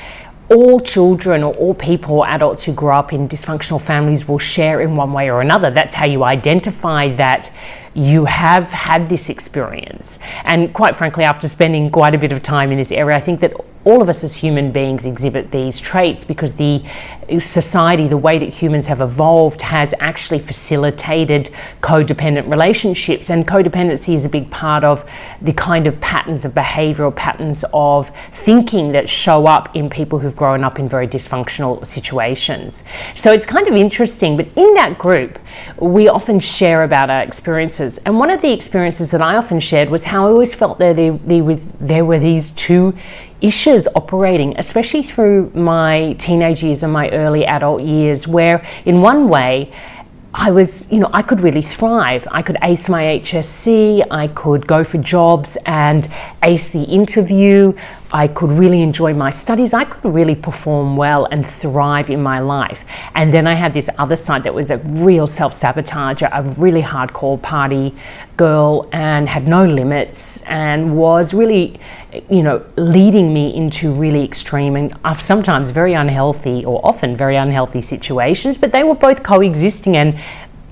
all 0.49 0.79
children 0.79 1.43
or 1.43 1.53
all 1.55 1.73
people 1.73 2.25
adults 2.25 2.63
who 2.63 2.73
grow 2.73 2.95
up 2.95 3.11
in 3.11 3.27
dysfunctional 3.27 3.81
families 3.81 4.27
will 4.27 4.39
share 4.39 4.81
in 4.81 4.95
one 4.95 5.11
way 5.13 5.29
or 5.29 5.41
another. 5.41 5.69
That's 5.69 5.93
how 5.93 6.05
you 6.05 6.23
identify 6.23 7.09
that 7.15 7.51
you 7.93 8.25
have 8.25 8.67
had 8.69 9.09
this 9.09 9.29
experience. 9.29 10.19
And 10.43 10.73
quite 10.73 10.95
frankly, 10.95 11.23
after 11.23 11.47
spending 11.47 11.89
quite 11.89 12.13
a 12.13 12.17
bit 12.17 12.31
of 12.31 12.43
time 12.43 12.71
in 12.71 12.77
this 12.77 12.91
area, 12.91 13.15
I 13.15 13.19
think 13.19 13.39
that 13.39 13.53
all 13.87 14.01
of 14.01 14.09
us 14.09 14.21
as 14.21 14.35
human 14.35 14.69
beings 14.69 15.05
exhibit 15.05 15.49
these 15.51 15.79
traits 15.79 16.25
because 16.25 16.57
the 16.57 16.83
society, 17.39 18.05
the 18.09 18.17
way 18.17 18.37
that 18.37 18.49
humans 18.49 18.87
have 18.87 18.99
evolved, 18.99 19.61
has 19.61 19.93
actually 20.01 20.39
facilitated 20.39 21.49
codependent 21.79 22.49
relationships. 22.51 23.29
And 23.29 23.47
codependency 23.47 24.13
is 24.13 24.25
a 24.25 24.29
big 24.29 24.51
part 24.51 24.83
of 24.83 25.09
the 25.41 25.53
kind 25.53 25.87
of 25.87 26.01
patterns 26.01 26.43
of 26.43 26.51
behavioral 26.51 27.15
patterns 27.15 27.63
of 27.73 28.11
thinking 28.33 28.91
that 28.91 29.07
show 29.07 29.47
up 29.47 29.73
in 29.73 29.89
people 29.89 30.19
who've 30.19 30.35
grown 30.35 30.65
up 30.65 30.79
in 30.79 30.89
very 30.89 31.07
dysfunctional 31.07 31.85
situations. 31.85 32.83
So 33.15 33.31
it's 33.31 33.45
kind 33.45 33.69
of 33.69 33.73
interesting. 33.73 34.35
But 34.35 34.49
in 34.57 34.73
that 34.73 34.97
group, 34.97 35.39
we 35.79 36.09
often 36.09 36.41
share 36.41 36.83
about 36.83 37.09
our 37.09 37.21
experiences. 37.21 37.99
And 37.99 38.19
one 38.19 38.31
of 38.31 38.41
the 38.41 38.51
experiences 38.51 39.11
that 39.11 39.21
I 39.21 39.37
often 39.37 39.61
shared 39.61 39.89
was 39.89 40.03
how 40.03 40.27
I 40.27 40.31
always 40.31 40.53
felt 40.53 40.77
there, 40.77 40.93
there, 40.93 41.13
there, 41.13 41.55
there 41.79 42.03
were 42.03 42.19
these 42.19 42.51
two 42.51 42.93
issues 43.41 43.87
operating, 43.95 44.57
especially 44.57 45.03
through 45.03 45.51
my 45.53 46.13
teenage 46.19 46.63
years 46.63 46.83
and 46.83 46.91
my 46.91 47.09
early 47.09 47.45
adult 47.45 47.83
years, 47.83 48.27
where 48.27 48.65
in 48.85 49.01
one 49.01 49.29
way, 49.29 49.71
I 50.33 50.51
was, 50.51 50.91
you 50.91 50.99
know, 50.99 51.09
I 51.13 51.23
could 51.23 51.41
really 51.41 51.63
thrive. 51.63 52.27
I 52.29 52.43
could 52.43 52.57
ace 52.61 52.89
my 52.89 53.03
HSC, 53.19 54.05
I 54.11 54.27
could 54.27 54.67
go 54.67 54.83
for 54.83 54.99
jobs 54.99 55.57
and 55.65 56.07
ace 56.43 56.69
the 56.69 56.83
interview, 56.83 57.73
I 58.11 58.27
could 58.29 58.51
really 58.51 58.81
enjoy 58.81 59.13
my 59.13 59.29
studies, 59.29 59.73
I 59.73 59.83
could 59.83 60.13
really 60.13 60.35
perform 60.35 60.95
well 60.95 61.25
and 61.25 61.45
thrive 61.45 62.09
in 62.09 62.23
my 62.23 62.39
life. 62.39 62.85
And 63.15 63.33
then 63.33 63.47
I 63.47 63.53
had 63.53 63.73
this 63.73 63.89
other 63.97 64.15
side 64.15 64.43
that 64.45 64.53
was 64.53 64.71
a 64.71 64.77
real 64.77 65.27
self 65.27 65.59
sabotager, 65.59 66.29
a 66.31 66.43
really 66.59 66.81
hardcore 66.81 67.41
party 67.41 67.93
girl, 68.37 68.87
and 68.93 69.27
had 69.27 69.47
no 69.47 69.65
limits 69.65 70.41
and 70.43 70.95
was 70.95 71.33
really, 71.33 71.79
you 72.29 72.43
know, 72.43 72.63
leading 72.77 73.33
me 73.33 73.53
into 73.53 73.91
really 73.91 74.23
extreme 74.23 74.77
and 74.77 74.95
uh, 75.03 75.13
sometimes 75.15 75.71
very 75.71 75.93
unhealthy 75.93 76.63
or 76.63 76.79
often 76.85 77.17
very 77.17 77.35
unhealthy 77.35 77.81
situations, 77.81 78.57
but 78.57 78.71
they 78.71 78.83
were 78.83 78.95
both 78.95 79.21
coexisting 79.21 79.97
and 79.97 80.17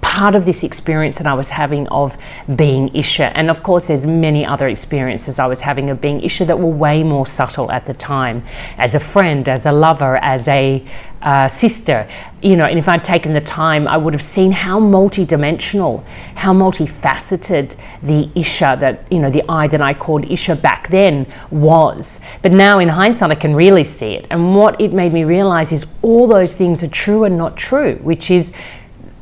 part 0.05 0.35
of 0.35 0.45
this 0.45 0.63
experience 0.63 1.17
that 1.17 1.25
I 1.25 1.33
was 1.33 1.49
having 1.49 1.87
of 1.87 2.15
being 2.55 2.95
Isha. 2.95 3.35
And 3.35 3.49
of 3.49 3.63
course, 3.63 3.87
there's 3.87 4.05
many 4.05 4.45
other 4.45 4.67
experiences 4.67 5.39
I 5.39 5.47
was 5.47 5.61
having 5.61 5.89
of 5.89 5.99
being 5.99 6.21
Isha 6.21 6.45
that 6.45 6.59
were 6.59 6.67
way 6.67 7.03
more 7.03 7.25
subtle 7.25 7.71
at 7.71 7.87
the 7.87 7.95
time, 7.95 8.43
as 8.77 8.93
a 8.93 8.99
friend, 8.99 9.49
as 9.49 9.65
a 9.65 9.71
lover, 9.71 10.17
as 10.17 10.47
a 10.47 10.85
uh, 11.23 11.47
sister. 11.47 12.07
You 12.43 12.55
know, 12.55 12.65
and 12.65 12.77
if 12.77 12.87
I'd 12.87 13.03
taken 13.03 13.33
the 13.33 13.41
time, 13.41 13.87
I 13.87 13.97
would 13.97 14.13
have 14.13 14.21
seen 14.21 14.51
how 14.51 14.79
multidimensional, 14.79 16.05
how 16.35 16.53
multifaceted 16.53 17.75
the 18.03 18.29
Isha 18.35 18.77
that, 18.79 19.11
you 19.11 19.17
know, 19.17 19.31
the 19.31 19.43
I 19.49 19.65
that 19.67 19.81
I 19.81 19.95
called 19.95 20.29
Isha 20.29 20.57
back 20.57 20.89
then 20.89 21.25
was. 21.49 22.19
But 22.43 22.51
now 22.51 22.77
in 22.77 22.89
hindsight, 22.89 23.31
I 23.31 23.35
can 23.35 23.55
really 23.55 23.83
see 23.83 24.13
it. 24.13 24.27
And 24.29 24.55
what 24.55 24.79
it 24.79 24.93
made 24.93 25.13
me 25.13 25.23
realize 25.23 25.71
is 25.71 25.87
all 26.03 26.27
those 26.27 26.53
things 26.53 26.83
are 26.83 26.89
true 26.89 27.23
and 27.23 27.39
not 27.39 27.57
true, 27.57 27.95
which 28.03 28.29
is 28.29 28.53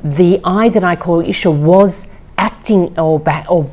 the 0.04 0.40
I 0.44 0.70
that 0.70 0.84
I 0.84 0.96
call 0.96 1.22
Isha 1.22 1.50
was 1.50 2.08
acting 2.38 2.98
or, 3.00 3.22
or 3.48 3.70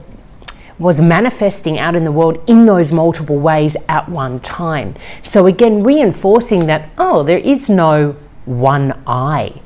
was 0.79 1.01
manifesting 1.01 1.79
out 1.79 1.95
in 1.95 2.05
the 2.05 2.13
world 2.13 2.43
in 2.47 2.67
those 2.67 2.93
multiple 2.93 3.39
ways 3.39 3.77
at 3.89 4.09
one 4.09 4.41
time. 4.41 4.95
So, 5.23 5.47
again, 5.47 5.83
reinforcing 5.83 6.67
that, 6.67 6.91
oh, 6.97 7.23
there 7.23 7.39
is 7.39 7.69
no 7.69 8.17
one 8.47 9.01
I. 9.07 9.61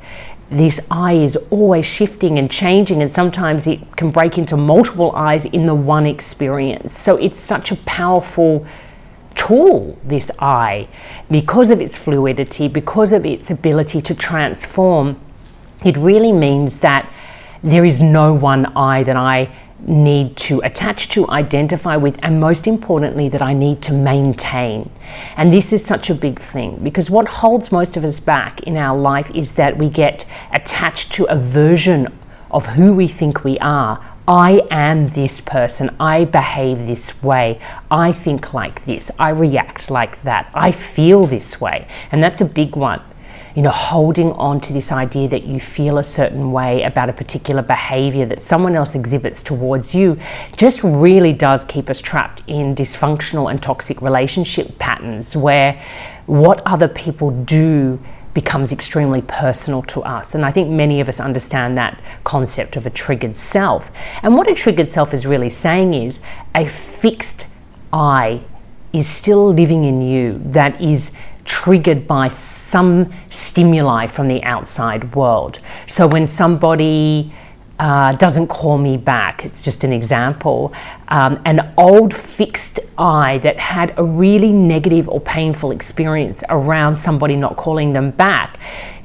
This 0.51 0.87
I 0.91 1.15
is 1.15 1.37
always 1.51 1.87
shifting 1.87 2.39
and 2.39 2.51
changing, 2.51 3.01
and 3.01 3.11
sometimes 3.11 3.67
it 3.67 3.97
can 3.97 4.11
break 4.11 4.39
into 4.39 4.57
multiple 4.57 5.13
I's 5.15 5.45
in 5.45 5.67
the 5.67 5.75
one 5.75 6.07
experience. 6.07 6.99
So, 6.99 7.17
it's 7.17 7.41
such 7.41 7.71
a 7.71 7.77
powerful 7.77 8.67
tool, 9.35 9.99
this 10.03 10.31
I, 10.39 10.89
because 11.31 11.71
of 11.71 11.81
its 11.81 11.97
fluidity, 11.97 12.69
because 12.69 13.13
of 13.13 13.25
its 13.25 13.51
ability 13.51 14.03
to 14.03 14.15
transform 14.15 15.21
it 15.85 15.97
really 15.97 16.33
means 16.33 16.79
that 16.79 17.11
there 17.63 17.85
is 17.85 18.01
no 18.01 18.35
one 18.35 18.67
I 18.77 19.03
that 19.05 19.17
I 19.17 19.51
need 19.87 20.37
to 20.37 20.61
attach 20.61 21.09
to, 21.11 21.29
identify 21.29 21.97
with, 21.97 22.19
and 22.23 22.41
most 22.41 22.67
importantly, 22.67 23.29
that 23.29 23.43
I 23.43 23.53
need 23.53 23.83
to 23.83 23.93
maintain. 23.93 24.91
And 25.37 25.53
this 25.53 25.73
is 25.73 25.85
such 25.85 26.11
a 26.11 26.15
big 26.15 26.41
thing 26.41 26.79
because 26.83 27.11
what 27.11 27.29
holds 27.29 27.71
most 27.71 27.97
of 27.97 28.05
us 28.05 28.21
back 28.21 28.61
in 28.63 28.77
our 28.77 28.99
life 28.99 29.31
is 29.35 29.53
that 29.53 29.77
we 29.77 29.89
get 29.89 30.25
attached 30.53 31.13
to 31.13 31.25
a 31.25 31.37
version 31.37 32.09
of 32.51 32.67
who 32.67 32.93
we 32.93 33.09
think 33.09 33.45
we 33.45 33.59
are. 33.59 34.03
I 34.27 34.67
am 34.71 35.11
this 35.11 35.43
person. 35.43 35.95
I 36.01 36.25
behave 36.25 36.87
this 36.87 37.23
way. 37.23 37.61
I 37.91 38.13
think 38.13 38.55
like 38.55 38.85
this. 38.87 39.11
I 39.19 39.31
react 39.31 39.91
like 39.91 40.23
that. 40.23 40.51
I 40.55 40.73
feel 40.73 41.25
this 41.25 41.61
way. 41.61 41.87
And 42.11 42.23
that's 42.23 42.41
a 42.41 42.47
big 42.47 42.75
one 42.75 43.03
you 43.55 43.63
know, 43.63 43.71
holding 43.71 44.33
on 44.33 44.61
to 44.61 44.73
this 44.73 44.91
idea 44.91 45.29
that 45.29 45.45
you 45.45 45.61
feel 45.61 45.99
a 45.99 46.05
certain 46.05 46.51
way 46.51 46.83
about 46.83 47.09
a 47.09 47.13
particular 47.13 47.63
behavior 47.63 48.27
that 48.27 48.41
someone 48.41 48.75
else 48.75 48.95
exhibits 48.97 49.43
towards 49.43 49.95
you 49.95 50.19
just 50.57 50.83
really 50.83 51.33
does 51.33 51.65
keep 51.65 51.89
us 51.89 52.01
trapped 52.01 52.43
in 52.49 52.75
dysfunctional 52.75 53.49
and 53.49 53.63
toxic 53.63 54.03
relationship 54.03 54.77
patterns 54.79 55.37
where 55.37 55.81
what 56.27 56.63
other 56.67 56.89
people 56.89 57.31
do 57.45 58.01
becomes 58.35 58.73
extremely 58.73 59.23
personal 59.23 59.83
to 59.83 60.03
us. 60.03 60.35
And 60.35 60.45
I 60.45 60.51
think 60.51 60.69
many 60.69 61.01
of 61.01 61.09
us 61.09 61.21
understand 61.21 61.79
that 61.79 62.03
concept 62.25 62.75
of 62.75 62.85
a 62.85 62.91
triggered 62.91 63.37
self. 63.37 63.93
And 64.25 64.35
what 64.35 64.49
a 64.49 64.55
triggered 64.55 64.91
self 64.91 65.15
is 65.15 65.25
really 65.25 65.51
saying 65.51 65.95
is 65.95 66.21
a 66.55 66.67
fixed 66.67 67.47
I 67.93 68.43
is 68.93 69.07
still 69.07 69.55
living 69.55 69.85
in 69.85 70.03
you 70.03 70.41
that 70.47 70.81
is 70.81 71.13
triggered 71.45 72.07
by 72.07 72.29
some 72.29 73.13
stimuli 73.31 74.07
from 74.07 74.29
the 74.29 74.43
outside 74.43 75.15
world. 75.15 75.59
So 75.87 76.07
when 76.07 76.27
somebody 76.27 77.33
uh, 77.79 78.13
doesn't 78.15 78.47
call 78.49 78.79
me 78.79 78.97
back, 78.97 79.45
it's 79.45 79.61
just 79.61 79.85
an 79.85 79.93
example, 79.93 80.73
um, 81.09 81.41
an 81.45 81.73
old 81.77 82.15
fixed 82.15 82.81
I 82.97 83.39
that 83.39 83.59
had 83.59 83.95
a 83.99 84.05
really 84.05 84.53
negative 84.53 85.09
or 85.09 85.21
painful 85.21 85.73
experience 85.73 86.45
around 86.49 86.97
somebody 86.97 87.35
not 87.37 87.57
calling 87.57 87.93
them 87.93 88.11
back 88.13 88.59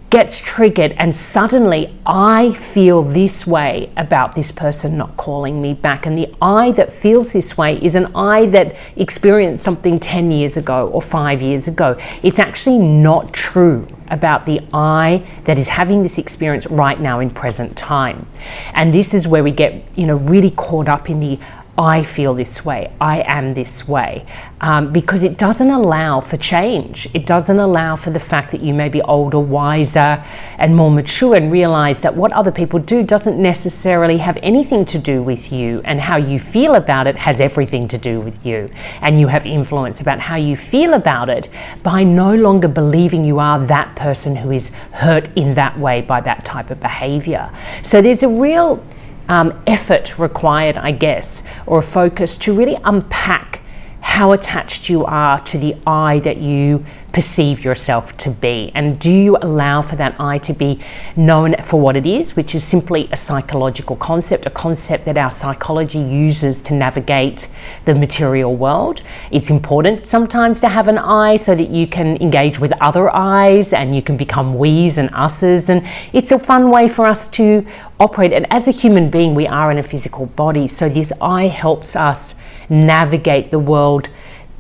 gets 0.10 0.39
triggered 0.39 0.94
and 0.94 1.16
suddenly 1.16 1.94
I 2.06 2.51
feel 2.51 3.04
this 3.04 3.46
way 3.46 3.92
about 3.96 4.34
this 4.36 4.51
person 4.51 4.98
not 4.98 5.16
calling 5.18 5.62
me 5.62 5.74
back. 5.74 6.06
And 6.06 6.18
the 6.18 6.34
I 6.42 6.72
that 6.72 6.92
feels 6.92 7.32
this 7.32 7.58
way 7.58 7.78
is 7.84 7.96
an 7.96 8.12
I 8.16 8.48
that 8.48 8.75
experienced 8.96 9.63
something 9.63 10.00
10 10.00 10.32
years 10.32 10.58
ago 10.58 10.89
or 10.89 11.01
five 11.01 11.42
years 11.42 11.68
ago. 11.68 12.00
It's 12.24 12.39
actually 12.39 12.80
not 12.80 13.34
true 13.34 13.88
about 14.10 14.46
the 14.46 14.60
I 14.74 15.24
that 15.44 15.60
is 15.60 15.68
having 15.68 16.01
this 16.01 16.18
experience 16.18 16.66
right 16.68 17.00
now 17.00 17.20
in 17.20 17.30
present 17.30 17.78
time. 17.78 18.25
And 18.74 18.94
this 18.94 19.13
is 19.13 19.28
where 19.28 19.44
we 19.44 19.51
get, 19.51 19.86
you 19.96 20.08
know, 20.08 20.16
really 20.16 20.51
caught 20.51 20.88
up 20.88 21.10
in 21.10 21.20
the 21.20 21.39
I 21.79 22.03
feel 22.03 22.33
this 22.33 22.65
way, 22.65 22.91
I 23.00 23.21
am 23.25 23.53
this 23.53 23.88
way, 23.88 24.25
um, 24.59 24.91
because 24.91 25.24
it 25.24 25.38
doesn't 25.38 25.69
allow 25.69 26.19
for 26.19 26.36
change. 26.36 27.07
It 27.13 27.25
doesn't 27.25 27.57
allow 27.57 27.95
for 27.95 28.09
the 28.09 28.19
fact 28.19 28.51
that 28.51 28.62
you 28.62 28.74
may 28.74 28.89
be 28.89 29.01
older, 29.03 29.39
wiser, 29.39 30.21
and 30.57 30.75
more 30.75 30.91
mature 30.91 31.36
and 31.36 31.50
realize 31.50 32.01
that 32.01 32.13
what 32.13 32.33
other 32.33 32.51
people 32.51 32.79
do 32.79 33.01
doesn't 33.01 33.41
necessarily 33.41 34.17
have 34.17 34.38
anything 34.43 34.86
to 34.88 34.98
do 34.98 35.24
with 35.24 35.53
you, 35.53 35.81
and 35.86 36.01
how 36.01 36.17
you 36.17 36.38
feel 36.38 36.75
about 36.75 37.07
it 37.07 37.15
has 37.15 37.39
everything 37.39 37.88
to 37.88 37.98
do 37.98 38.19
with 38.19 38.45
you. 38.45 38.69
And 39.00 39.17
you 39.17 39.27
have 39.27 39.45
influence 39.45 40.01
about 40.01 40.19
how 40.19 40.36
you 40.36 40.57
feel 40.57 40.93
about 40.93 41.29
it 41.29 41.48
by 41.81 42.03
no 42.03 42.36
longer 42.36 42.67
believing 42.67 43.24
you 43.24 43.39
are 43.39 43.57
that 43.67 43.95
person 43.95 44.36
who 44.36 44.51
is 44.51 44.71
hurt 44.91 45.29
in 45.38 45.53
that 45.53 45.79
way 45.79 46.01
by 46.01 46.19
that 46.19 46.43
type 46.43 46.71
of 46.71 46.81
behavior. 46.81 47.50
So 47.83 48.01
there's 48.01 48.21
a 48.24 48.27
real 48.27 48.83
um, 49.29 49.57
effort 49.65 50.19
required, 50.19 50.75
I 50.77 50.91
guess, 50.91 51.43
or 51.65 51.79
a 51.79 51.83
focus 51.83 52.36
to 52.39 52.53
really 52.53 52.77
unpack 52.83 53.62
how 54.01 54.32
attached 54.32 54.89
you 54.89 55.06
are 55.06 55.39
to 55.41 55.58
the 55.58 55.75
I 55.86 56.20
that 56.20 56.38
you 56.38 56.86
perceive 57.12 57.63
yourself 57.63 58.15
to 58.18 58.29
be? 58.29 58.72
And 58.75 59.00
do 59.00 59.12
you 59.12 59.38
allow 59.38 59.82
for 59.82 59.96
that 59.96 60.15
I 60.20 60.38
to 60.39 60.53
be 60.53 60.79
known 61.15 61.56
for 61.63 61.79
what 61.79 61.98
it 61.98 62.06
is, 62.06 62.36
which 62.36 62.53
is 62.53 62.63
simply 62.63 63.10
a 63.12 63.18
psychological 63.18 63.96
concept, 63.96 64.46
a 64.46 64.50
concept 64.50 65.06
that 65.06 65.18
our 65.18 65.32
psychology 65.32 66.00
uses 66.00 66.62
to 66.63 66.74
navigate 66.74 67.48
the 67.86 67.96
material 67.96 68.56
world? 68.56 69.01
It's 69.32 69.50
important 69.50 70.06
sometimes 70.06 70.60
to 70.62 70.70
have 70.70 70.88
an 70.88 70.98
I 70.98 71.38
so 71.38 71.56
that 71.56 71.70
you 71.70 71.88
can 71.88 72.22
engage 72.22 72.60
with 72.60 72.74
other 72.82 73.13
I's 73.15 73.74
and 73.74 73.96
you 73.96 74.01
can 74.01 74.18
become 74.18 74.58
we's 74.58 74.98
and 74.98 75.10
us's. 75.13 75.70
And 75.70 75.86
it's 76.13 76.32
a 76.32 76.39
fun 76.39 76.70
way 76.70 76.88
for 76.88 77.06
us 77.06 77.27
to 77.29 77.65
operate. 78.00 78.34
And 78.34 78.51
as 78.53 78.68
a 78.68 78.72
human 78.72 79.10
being, 79.10 79.34
we 79.34 79.48
are 79.48 79.72
in 79.72 79.77
a 79.77 79.84
physical 79.84 80.27
body. 80.27 80.68
So 80.68 80.88
this 80.88 81.12
I 81.22 81.48
helps 81.48 81.96
us 81.96 82.36
navigate 82.69 83.51
the 83.51 83.59
world 83.59 84.09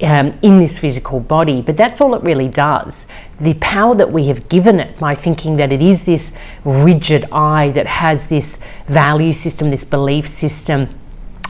um, 0.01 0.31
in 0.41 0.59
this 0.59 0.79
physical 0.79 1.19
body, 1.19 1.61
but 1.61 1.75
that's 1.75 1.99
all 2.01 2.15
it 2.15 2.23
really 2.23 2.47
does. 2.47 3.05
The 3.39 3.53
power 3.55 3.95
that 3.95 4.11
we 4.11 4.27
have 4.27 4.49
given 4.49 4.79
it 4.79 4.97
by 4.97 5.15
thinking 5.15 5.57
that 5.57 5.71
it 5.71 5.81
is 5.81 6.05
this 6.05 6.31
rigid 6.63 7.25
I 7.31 7.71
that 7.71 7.87
has 7.87 8.27
this 8.27 8.59
value 8.87 9.33
system, 9.33 9.69
this 9.69 9.83
belief 9.83 10.27
system. 10.27 10.98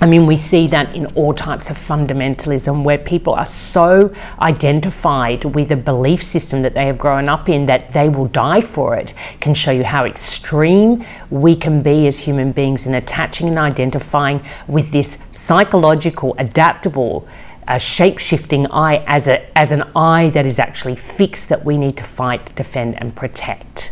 I 0.01 0.05
mean, 0.05 0.25
we 0.25 0.37
see 0.37 0.67
that 0.67 0.95
in 0.95 1.07
all 1.07 1.33
types 1.33 1.69
of 1.69 1.77
fundamentalism 1.77 2.83
where 2.83 2.97
people 2.97 3.33
are 3.33 3.45
so 3.45 4.15
identified 4.39 5.43
with 5.43 5.71
a 5.71 5.75
belief 5.75 6.23
system 6.23 6.61
that 6.61 6.73
they 6.73 6.85
have 6.85 6.97
grown 6.97 7.27
up 7.27 7.49
in 7.49 7.65
that 7.65 7.91
they 7.91 8.07
will 8.07 8.27
die 8.27 8.61
for 8.61 8.95
it, 8.95 9.13
can 9.41 9.53
show 9.53 9.71
you 9.71 9.83
how 9.83 10.05
extreme 10.05 11.03
we 11.29 11.53
can 11.53 11.81
be 11.81 12.07
as 12.07 12.19
human 12.19 12.53
beings 12.53 12.87
in 12.87 12.93
attaching 12.93 13.49
and 13.49 13.59
identifying 13.59 14.41
with 14.67 14.91
this 14.91 15.17
psychological, 15.33 16.33
adaptable 16.37 17.27
uh, 17.69 17.75
a 17.75 17.79
shape 17.79 18.17
shifting 18.17 18.65
I 18.67 19.03
as, 19.05 19.27
a, 19.27 19.45
as 19.57 19.71
an 19.71 19.83
I 19.95 20.29
that 20.29 20.45
is 20.45 20.59
actually 20.59 20.95
fixed 20.95 21.49
that 21.49 21.65
we 21.65 21.77
need 21.77 21.97
to 21.97 22.03
fight, 22.03 22.55
defend, 22.55 22.99
and 22.99 23.15
protect. 23.15 23.91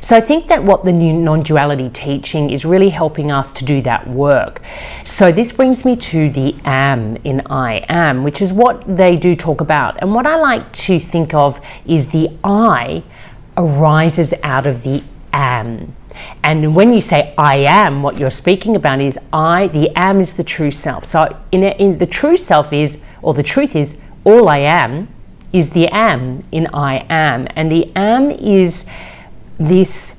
So 0.00 0.16
I 0.16 0.20
think 0.20 0.48
that 0.48 0.62
what 0.62 0.84
the 0.84 0.92
new 0.92 1.12
non 1.12 1.42
duality 1.42 1.90
teaching 1.90 2.50
is 2.50 2.64
really 2.64 2.90
helping 2.90 3.30
us 3.30 3.52
to 3.54 3.64
do 3.64 3.82
that 3.82 4.08
work. 4.08 4.62
So 5.04 5.32
this 5.32 5.52
brings 5.52 5.84
me 5.84 5.96
to 5.96 6.30
the 6.30 6.54
am 6.64 7.16
in 7.16 7.42
I 7.46 7.84
am, 7.88 8.24
which 8.24 8.40
is 8.40 8.52
what 8.52 8.84
they 8.96 9.16
do 9.16 9.34
talk 9.34 9.60
about. 9.60 10.00
And 10.00 10.14
what 10.14 10.26
I 10.26 10.36
like 10.36 10.70
to 10.72 10.98
think 10.98 11.34
of 11.34 11.60
is 11.86 12.08
the 12.08 12.30
I 12.42 13.02
arises 13.56 14.34
out 14.42 14.66
of 14.66 14.82
the 14.82 15.02
am. 15.32 15.94
And 16.42 16.74
when 16.74 16.92
you 16.92 17.00
say 17.00 17.34
I 17.38 17.56
am, 17.56 18.02
what 18.02 18.18
you're 18.18 18.30
speaking 18.30 18.76
about 18.76 19.00
is 19.00 19.18
I, 19.32 19.68
the 19.68 19.90
am 19.96 20.20
is 20.20 20.34
the 20.34 20.44
true 20.44 20.70
self. 20.70 21.04
So 21.04 21.36
in, 21.52 21.64
in 21.64 21.98
the 21.98 22.06
true 22.06 22.36
self 22.36 22.72
is, 22.72 23.00
or 23.22 23.34
the 23.34 23.42
truth 23.42 23.74
is, 23.76 23.96
all 24.24 24.48
I 24.48 24.58
am 24.58 25.08
is 25.52 25.70
the 25.70 25.88
am 25.88 26.44
in 26.52 26.66
I 26.68 27.06
am. 27.08 27.46
And 27.56 27.70
the 27.70 27.90
am 27.96 28.30
is 28.30 28.84
this 29.58 30.16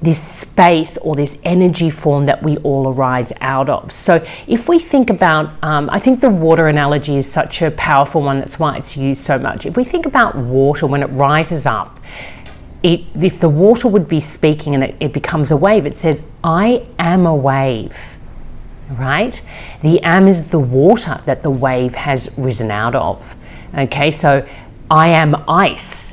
this 0.00 0.22
space 0.22 0.96
or 0.98 1.16
this 1.16 1.38
energy 1.42 1.90
form 1.90 2.26
that 2.26 2.42
we 2.42 2.56
all 2.58 2.88
arise 2.88 3.32
out 3.40 3.68
of. 3.68 3.90
So, 3.90 4.24
if 4.46 4.68
we 4.68 4.78
think 4.78 5.10
about, 5.10 5.50
um, 5.62 5.90
I 5.90 5.98
think 5.98 6.20
the 6.20 6.30
water 6.30 6.68
analogy 6.68 7.16
is 7.16 7.30
such 7.30 7.62
a 7.62 7.70
powerful 7.72 8.22
one, 8.22 8.38
that's 8.38 8.58
why 8.60 8.76
it's 8.76 8.96
used 8.96 9.24
so 9.24 9.38
much. 9.38 9.66
If 9.66 9.76
we 9.76 9.82
think 9.82 10.06
about 10.06 10.36
water 10.36 10.86
when 10.86 11.02
it 11.02 11.08
rises 11.08 11.66
up, 11.66 11.98
it, 12.82 13.00
if 13.20 13.40
the 13.40 13.48
water 13.48 13.88
would 13.88 14.08
be 14.08 14.20
speaking 14.20 14.74
and 14.74 14.84
it, 14.84 14.96
it 15.00 15.12
becomes 15.12 15.50
a 15.50 15.56
wave, 15.56 15.84
it 15.84 15.94
says, 15.94 16.22
I 16.44 16.86
am 16.98 17.26
a 17.26 17.34
wave, 17.34 18.16
right? 18.92 19.42
The 19.82 20.00
am 20.02 20.28
is 20.28 20.48
the 20.48 20.60
water 20.60 21.20
that 21.26 21.42
the 21.42 21.50
wave 21.50 21.96
has 21.96 22.30
risen 22.38 22.70
out 22.70 22.94
of. 22.94 23.34
Okay, 23.76 24.12
so 24.12 24.46
I 24.88 25.08
am 25.08 25.34
ice. 25.48 26.07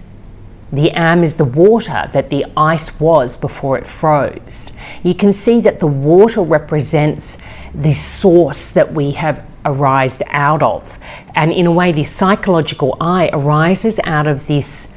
The 0.76 0.92
am 0.92 1.24
is 1.24 1.36
the 1.36 1.46
water 1.46 2.10
that 2.12 2.30
the 2.30 2.46
ice 2.58 3.00
was 3.00 3.38
before 3.38 3.78
it 3.78 3.88
froze. 3.88 4.74
You 5.04 5.14
can 5.14 5.32
see 5.32 5.62
that 5.62 5.80
the 5.80 5.88
water 5.88 6.42
represents 6.42 7.38
the 7.74 7.94
source 7.94 8.72
that 8.72 8.94
we 8.94 9.12
have 9.12 9.46
arisen 9.64 10.28
out 10.32 10.62
of. 10.62 11.00
And 11.34 11.54
in 11.54 11.66
a 11.66 11.72
way, 11.72 11.94
the 11.94 12.04
psychological 12.04 12.98
I 13.00 13.30
arises 13.32 14.02
out 14.04 14.28
of 14.28 14.48
this 14.48 14.90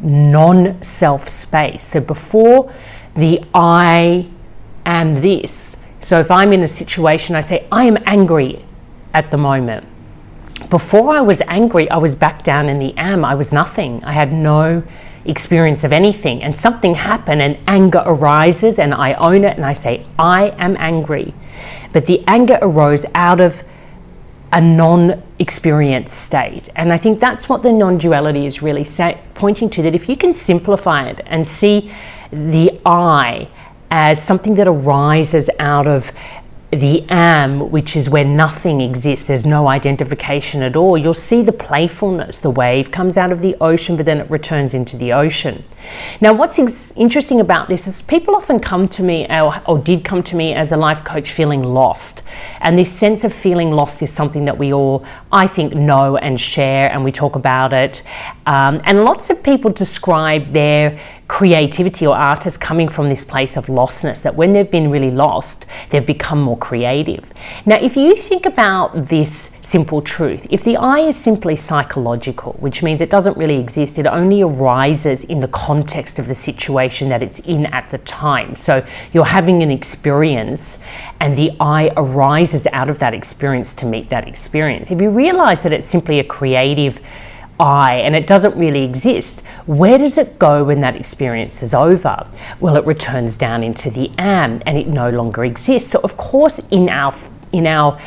non 0.00 0.82
self 0.82 1.28
space. 1.28 1.86
So 1.86 2.00
before 2.00 2.72
the 3.14 3.44
I 3.52 4.28
am 4.86 5.20
this, 5.20 5.76
so 6.00 6.18
if 6.18 6.30
I'm 6.30 6.54
in 6.54 6.62
a 6.62 6.68
situation, 6.68 7.36
I 7.36 7.42
say, 7.42 7.66
I 7.70 7.84
am 7.84 7.98
angry 8.06 8.64
at 9.12 9.30
the 9.30 9.36
moment. 9.36 9.84
Before 10.70 11.14
I 11.14 11.20
was 11.20 11.42
angry, 11.42 11.90
I 11.90 11.98
was 11.98 12.14
back 12.14 12.42
down 12.42 12.70
in 12.70 12.78
the 12.78 12.96
am. 12.96 13.22
I 13.22 13.34
was 13.34 13.52
nothing. 13.52 14.02
I 14.04 14.12
had 14.12 14.32
no 14.32 14.82
experience 15.28 15.84
of 15.84 15.92
anything. 15.92 16.42
And 16.42 16.54
something 16.54 16.94
happened, 16.94 17.42
and 17.42 17.58
anger 17.66 18.02
arises, 18.04 18.78
and 18.78 18.94
I 18.94 19.14
own 19.14 19.44
it, 19.44 19.56
and 19.56 19.64
I 19.64 19.72
say, 19.72 20.06
I 20.18 20.54
am 20.58 20.76
angry. 20.78 21.34
But 21.92 22.06
the 22.06 22.22
anger 22.26 22.58
arose 22.60 23.04
out 23.14 23.40
of 23.40 23.62
a 24.52 24.60
non 24.60 25.22
experienced 25.38 26.16
state. 26.18 26.68
And 26.76 26.92
I 26.92 26.98
think 26.98 27.20
that's 27.20 27.48
what 27.48 27.62
the 27.62 27.72
non 27.72 27.98
duality 27.98 28.46
is 28.46 28.62
really 28.62 28.84
say, 28.84 29.20
pointing 29.34 29.70
to 29.70 29.82
that 29.82 29.94
if 29.94 30.08
you 30.08 30.16
can 30.16 30.32
simplify 30.32 31.08
it 31.08 31.20
and 31.26 31.46
see 31.46 31.92
the 32.30 32.80
I 32.84 33.48
as 33.90 34.22
something 34.22 34.54
that 34.56 34.66
arises 34.66 35.48
out 35.58 35.86
of 35.86 36.12
the 36.72 37.04
am, 37.08 37.70
which 37.70 37.94
is 37.94 38.10
where 38.10 38.24
nothing 38.24 38.80
exists, 38.80 39.26
there's 39.26 39.46
no 39.46 39.68
identification 39.68 40.62
at 40.62 40.74
all, 40.74 40.98
you'll 40.98 41.14
see 41.14 41.42
the 41.42 41.52
playfulness. 41.52 42.38
The 42.38 42.50
wave 42.50 42.90
comes 42.90 43.16
out 43.16 43.30
of 43.30 43.40
the 43.40 43.54
ocean, 43.60 43.96
but 43.96 44.04
then 44.04 44.18
it 44.18 44.28
returns 44.28 44.74
into 44.74 44.96
the 44.96 45.12
ocean. 45.12 45.62
Now, 46.20 46.32
what's 46.32 46.58
ex- 46.58 46.92
interesting 46.96 47.40
about 47.40 47.68
this 47.68 47.86
is 47.86 48.02
people 48.02 48.34
often 48.34 48.58
come 48.58 48.88
to 48.88 49.02
me, 49.02 49.26
or, 49.28 49.62
or, 49.66 49.78
did 49.78 50.04
come 50.04 50.24
to 50.24 50.34
me 50.34 50.54
as 50.54 50.72
a 50.72 50.76
life 50.76 51.04
coach, 51.04 51.30
feeling 51.30 51.62
lost. 51.62 52.22
And 52.60 52.76
this 52.76 52.92
sense 52.92 53.22
of 53.22 53.32
feeling 53.32 53.70
lost 53.70 54.02
is 54.02 54.12
something 54.12 54.44
that 54.46 54.58
we 54.58 54.72
all, 54.72 55.04
I 55.30 55.46
think, 55.46 55.74
know 55.74 56.16
and 56.16 56.40
share, 56.40 56.90
and 56.90 57.04
we 57.04 57.12
talk 57.12 57.36
about 57.36 57.72
it. 57.72 58.02
Um, 58.46 58.80
and 58.84 59.04
lots 59.04 59.30
of 59.30 59.40
people 59.42 59.70
describe 59.70 60.52
their 60.52 60.98
creativity 61.28 62.06
or 62.06 62.14
artists 62.14 62.56
coming 62.56 62.88
from 62.88 63.08
this 63.08 63.24
place 63.24 63.56
of 63.56 63.66
lostness 63.66 64.22
that 64.22 64.36
when 64.36 64.52
they've 64.52 64.70
been 64.70 64.90
really 64.90 65.10
lost, 65.10 65.66
they've 65.90 66.06
become 66.06 66.40
more 66.40 66.56
creative. 66.56 67.24
Now, 67.64 67.76
if 67.76 67.96
you 67.96 68.14
think 68.14 68.46
about 68.46 69.06
this 69.06 69.50
simple 69.60 70.00
truth, 70.00 70.46
if 70.50 70.62
the 70.62 70.76
I 70.76 71.00
is 71.00 71.16
simply 71.16 71.56
psychological, 71.56 72.52
which 72.60 72.80
means 72.80 73.00
it 73.00 73.10
doesn't 73.10 73.36
really 73.36 73.58
exist, 73.58 73.98
it 73.98 74.06
only 74.06 74.42
arises 74.42 75.24
in 75.24 75.40
the 75.40 75.48
context 75.48 76.20
of 76.20 76.28
the 76.28 76.34
situation 76.34 77.08
that 77.08 77.22
it's 77.22 77.40
in 77.40 77.66
at 77.66 77.88
the 77.88 77.98
time. 77.98 78.54
So 78.54 78.86
you're 79.12 79.24
having 79.24 79.64
an 79.64 79.70
experience 79.72 80.78
and 81.20 81.34
the 81.34 81.56
I 81.58 81.90
arises 81.96 82.68
out 82.72 82.88
of 82.88 83.00
that 83.00 83.14
experience 83.14 83.74
to 83.74 83.86
meet 83.86 84.10
that 84.10 84.28
experience. 84.28 84.92
If 84.92 85.00
you 85.00 85.10
realize 85.10 85.64
that 85.64 85.72
it's 85.72 85.88
simply 85.88 86.20
a 86.20 86.24
creative 86.24 87.00
I 87.58 87.96
and 87.96 88.14
it 88.14 88.26
doesn't 88.26 88.56
really 88.56 88.84
exist, 88.84 89.40
where 89.66 89.98
does 89.98 90.18
it 90.18 90.38
go 90.38 90.64
when 90.64 90.80
that 90.80 90.96
experience 90.96 91.62
is 91.62 91.74
over? 91.74 92.26
Well, 92.60 92.76
it 92.76 92.84
returns 92.84 93.36
down 93.36 93.62
into 93.62 93.90
the 93.90 94.10
am 94.18 94.60
and 94.66 94.76
it 94.76 94.86
no 94.86 95.10
longer 95.10 95.44
exists. 95.44 95.90
So, 95.90 96.00
of 96.04 96.16
course, 96.16 96.60
in 96.70 96.88
our 96.88 97.14
in 97.52 97.66
our 97.66 97.98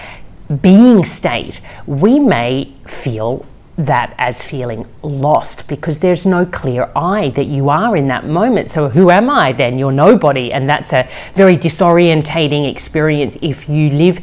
being 0.61 1.05
state, 1.05 1.61
we 1.85 2.19
may 2.19 2.71
feel 2.87 3.45
that 3.77 4.13
as 4.17 4.43
feeling 4.43 4.85
lost 5.01 5.65
because 5.69 5.99
there's 5.99 6.25
no 6.25 6.45
clear 6.45 6.91
I 6.97 7.29
that 7.29 7.45
you 7.45 7.69
are 7.69 7.95
in 7.95 8.07
that 8.09 8.25
moment. 8.25 8.69
So, 8.69 8.89
who 8.89 9.09
am 9.09 9.29
I 9.29 9.53
then? 9.53 9.79
You're 9.79 9.93
nobody. 9.93 10.51
And 10.51 10.67
that's 10.67 10.91
a 10.91 11.07
very 11.33 11.57
disorientating 11.57 12.69
experience 12.69 13.37
if 13.41 13.69
you 13.69 13.89
live 13.91 14.19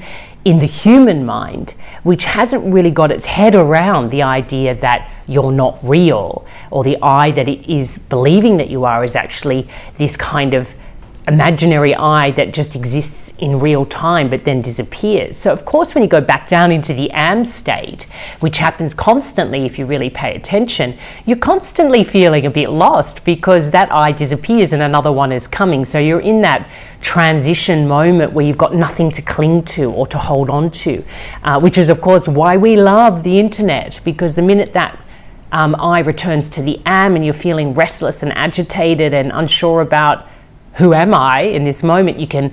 in 0.46 0.60
the 0.60 0.66
human 0.66 1.26
mind, 1.26 1.74
which 2.04 2.24
hasn't 2.24 2.72
really 2.72 2.92
got 2.92 3.10
its 3.10 3.26
head 3.26 3.56
around 3.56 4.10
the 4.12 4.22
idea 4.22 4.76
that 4.76 5.10
you're 5.26 5.50
not 5.50 5.76
real, 5.82 6.46
or 6.70 6.84
the 6.84 6.96
I 7.02 7.32
that 7.32 7.48
it 7.48 7.68
is 7.68 7.98
believing 7.98 8.56
that 8.58 8.70
you 8.70 8.84
are 8.84 9.02
is 9.02 9.16
actually 9.16 9.68
this 9.96 10.16
kind 10.16 10.54
of 10.54 10.72
imaginary 11.28 11.94
I 11.94 12.30
that 12.32 12.54
just 12.54 12.76
exists 12.76 13.32
in 13.38 13.58
real 13.58 13.84
time 13.84 14.30
but 14.30 14.44
then 14.44 14.62
disappears. 14.62 15.36
So, 15.36 15.52
of 15.52 15.64
course, 15.64 15.94
when 15.94 16.02
you 16.02 16.08
go 16.08 16.20
back 16.20 16.48
down 16.48 16.70
into 16.70 16.94
the 16.94 17.10
am 17.10 17.44
state, 17.44 18.06
which 18.40 18.58
happens 18.58 18.94
constantly 18.94 19.66
if 19.66 19.78
you 19.78 19.86
really 19.86 20.08
pay 20.08 20.36
attention, 20.36 20.96
you're 21.24 21.36
constantly 21.36 22.04
feeling 22.04 22.46
a 22.46 22.50
bit 22.50 22.70
lost 22.70 23.24
because 23.24 23.70
that 23.70 23.92
I 23.92 24.12
disappears 24.12 24.72
and 24.72 24.82
another 24.82 25.10
one 25.10 25.32
is 25.32 25.46
coming. 25.48 25.84
So, 25.84 25.98
you're 25.98 26.20
in 26.20 26.42
that 26.42 26.68
transition 27.00 27.86
moment 27.86 28.32
where 28.32 28.46
you've 28.46 28.58
got 28.58 28.74
nothing 28.74 29.10
to 29.12 29.22
cling 29.22 29.64
to 29.64 29.90
or 29.90 30.06
to 30.06 30.18
hold 30.18 30.48
on 30.48 30.70
to, 30.70 31.04
uh, 31.42 31.60
which 31.60 31.76
is, 31.76 31.88
of 31.88 32.00
course, 32.00 32.28
why 32.28 32.56
we 32.56 32.76
love 32.76 33.22
the 33.22 33.38
internet 33.38 34.00
because 34.04 34.34
the 34.34 34.42
minute 34.42 34.72
that 34.72 35.00
um, 35.52 35.74
returns 36.04 36.48
to 36.50 36.62
the 36.62 36.80
am 36.86 37.16
and 37.16 37.24
you're 37.24 37.34
feeling 37.34 37.74
restless 37.74 38.22
and 38.22 38.32
agitated 38.32 39.14
and 39.14 39.30
unsure 39.32 39.80
about 39.80 40.26
who 40.76 40.94
am 40.94 41.14
I 41.14 41.42
in 41.42 41.64
this 41.64 41.82
moment, 41.82 42.18
you 42.18 42.26
can 42.26 42.52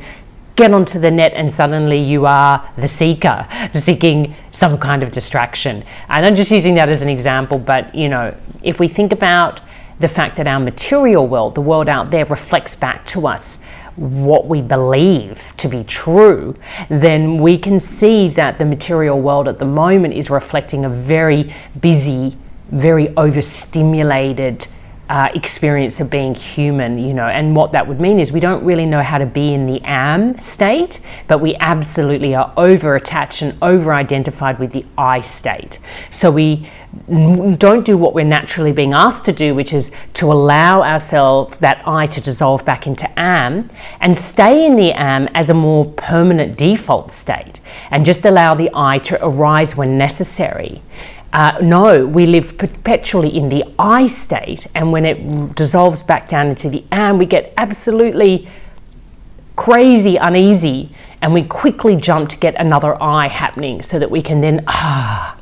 get 0.55 0.73
onto 0.73 0.99
the 0.99 1.09
net 1.09 1.33
and 1.33 1.51
suddenly 1.51 1.97
you 1.97 2.25
are 2.25 2.69
the 2.77 2.88
seeker 2.88 3.47
seeking 3.73 4.36
some 4.51 4.77
kind 4.77 5.03
of 5.03 5.12
distraction. 5.12 5.83
And 6.09 6.25
I'm 6.25 6.36
just 6.36 6.51
using 6.51 6.75
that 6.75 6.89
as 6.89 7.01
an 7.01 7.09
example, 7.09 7.57
but 7.57 7.93
you 7.93 8.07
know, 8.07 8.36
if 8.62 8.79
we 8.79 8.88
think 8.88 9.12
about 9.12 9.62
the 9.99 10.07
fact 10.07 10.38
that 10.38 10.47
our 10.47 10.59
material 10.59 11.27
world, 11.27 11.55
the 11.55 11.62
world 11.62 11.89
out 11.89 12.12
there, 12.12 12.25
reflects 12.25 12.75
back 12.75 13.05
to 13.07 13.27
us 13.27 13.59
what 13.95 14.47
we 14.47 14.62
believe 14.62 15.53
to 15.57 15.67
be 15.67 15.83
true, 15.83 16.55
then 16.89 17.38
we 17.38 17.57
can 17.57 17.79
see 17.79 18.27
that 18.29 18.57
the 18.57 18.65
material 18.65 19.19
world 19.21 19.47
at 19.47 19.59
the 19.59 19.65
moment 19.65 20.13
is 20.13 20.29
reflecting 20.29 20.86
a 20.86 20.89
very 20.89 21.53
busy, 21.79 22.36
very 22.71 23.15
overstimulated 23.17 24.67
uh, 25.10 25.28
experience 25.36 26.00
of 26.00 26.10
being 26.10 26.34
human, 26.34 26.98
you 26.98 27.13
know, 27.13 27.28
and 27.28 27.56
what 27.56 27.74
that 27.74 27.88
would 27.88 28.00
mean 28.00 28.20
is 28.20 28.32
we 28.32 28.39
don't 28.39 28.63
really 28.63 28.86
know 28.86 29.02
how 29.02 29.18
to 29.18 29.26
be 29.26 29.54
in 29.54 29.68
the 29.68 29.82
am 29.84 30.39
state, 30.39 31.02
but 31.28 31.39
we 31.39 31.56
absolutely 31.58 32.34
are 32.34 32.54
over 32.56 32.96
attached 32.96 33.42
and 33.42 33.56
over 33.62 33.94
identified 33.94 34.60
with 34.60 34.72
the 34.72 34.86
I 34.98 35.20
state. 35.22 35.80
So 36.10 36.32
we 36.32 36.70
don't 37.58 37.84
do 37.84 37.98
what 37.98 38.13
we're 38.13 38.24
naturally 38.24 38.72
being 38.72 38.94
asked 38.94 39.26
to 39.26 39.34
do, 39.34 39.54
which 39.54 39.74
is 39.74 39.92
to 40.13 40.32
allow 40.32 40.84
ourselves 40.84 41.58
that 41.58 41.82
I 41.86 42.06
to 42.08 42.22
dissolve 42.22 42.63
back 42.63 42.88
into 42.88 43.10
am 43.20 43.70
and 44.00 44.16
stay 44.16 44.66
in 44.66 44.76
the 44.78 44.94
am 44.94 45.28
as 45.34 45.50
a 45.50 45.54
more 45.54 45.86
permanent 45.86 46.58
default 46.58 47.12
state 47.12 47.60
and 47.92 48.06
just 48.06 48.24
allow 48.26 48.54
the 48.54 48.70
I 48.74 49.00
to 49.00 49.26
arise 49.26 49.76
when 49.76 49.98
necessary. 49.98 50.82
Uh, 51.34 51.58
no, 51.63 52.06
we 52.06 52.28
live 52.28 52.60
perpetually 52.60 53.36
in 53.36 53.50
the 53.50 53.65
I 53.80 54.06
state, 54.06 54.67
and 54.76 54.91
when 54.91 55.04
it 55.04 55.56
dissolves 55.56 56.04
back 56.04 56.28
down 56.28 56.48
into 56.48 56.69
the 56.69 56.84
am, 56.91 57.17
we 57.17 57.26
get 57.26 57.54
absolutely 57.58 58.48
crazy 59.56 60.15
uneasy, 60.15 60.89
and 61.24 61.34
we 61.34 61.43
quickly 61.43 61.96
jump 61.96 62.30
to 62.30 62.38
get 62.38 62.54
another 62.56 63.02
I 63.02 63.28
happening 63.28 63.82
so 63.82 63.98
that 63.98 64.12
we 64.12 64.22
can 64.22 64.41
then, 64.41 64.63
ah, 64.67 65.36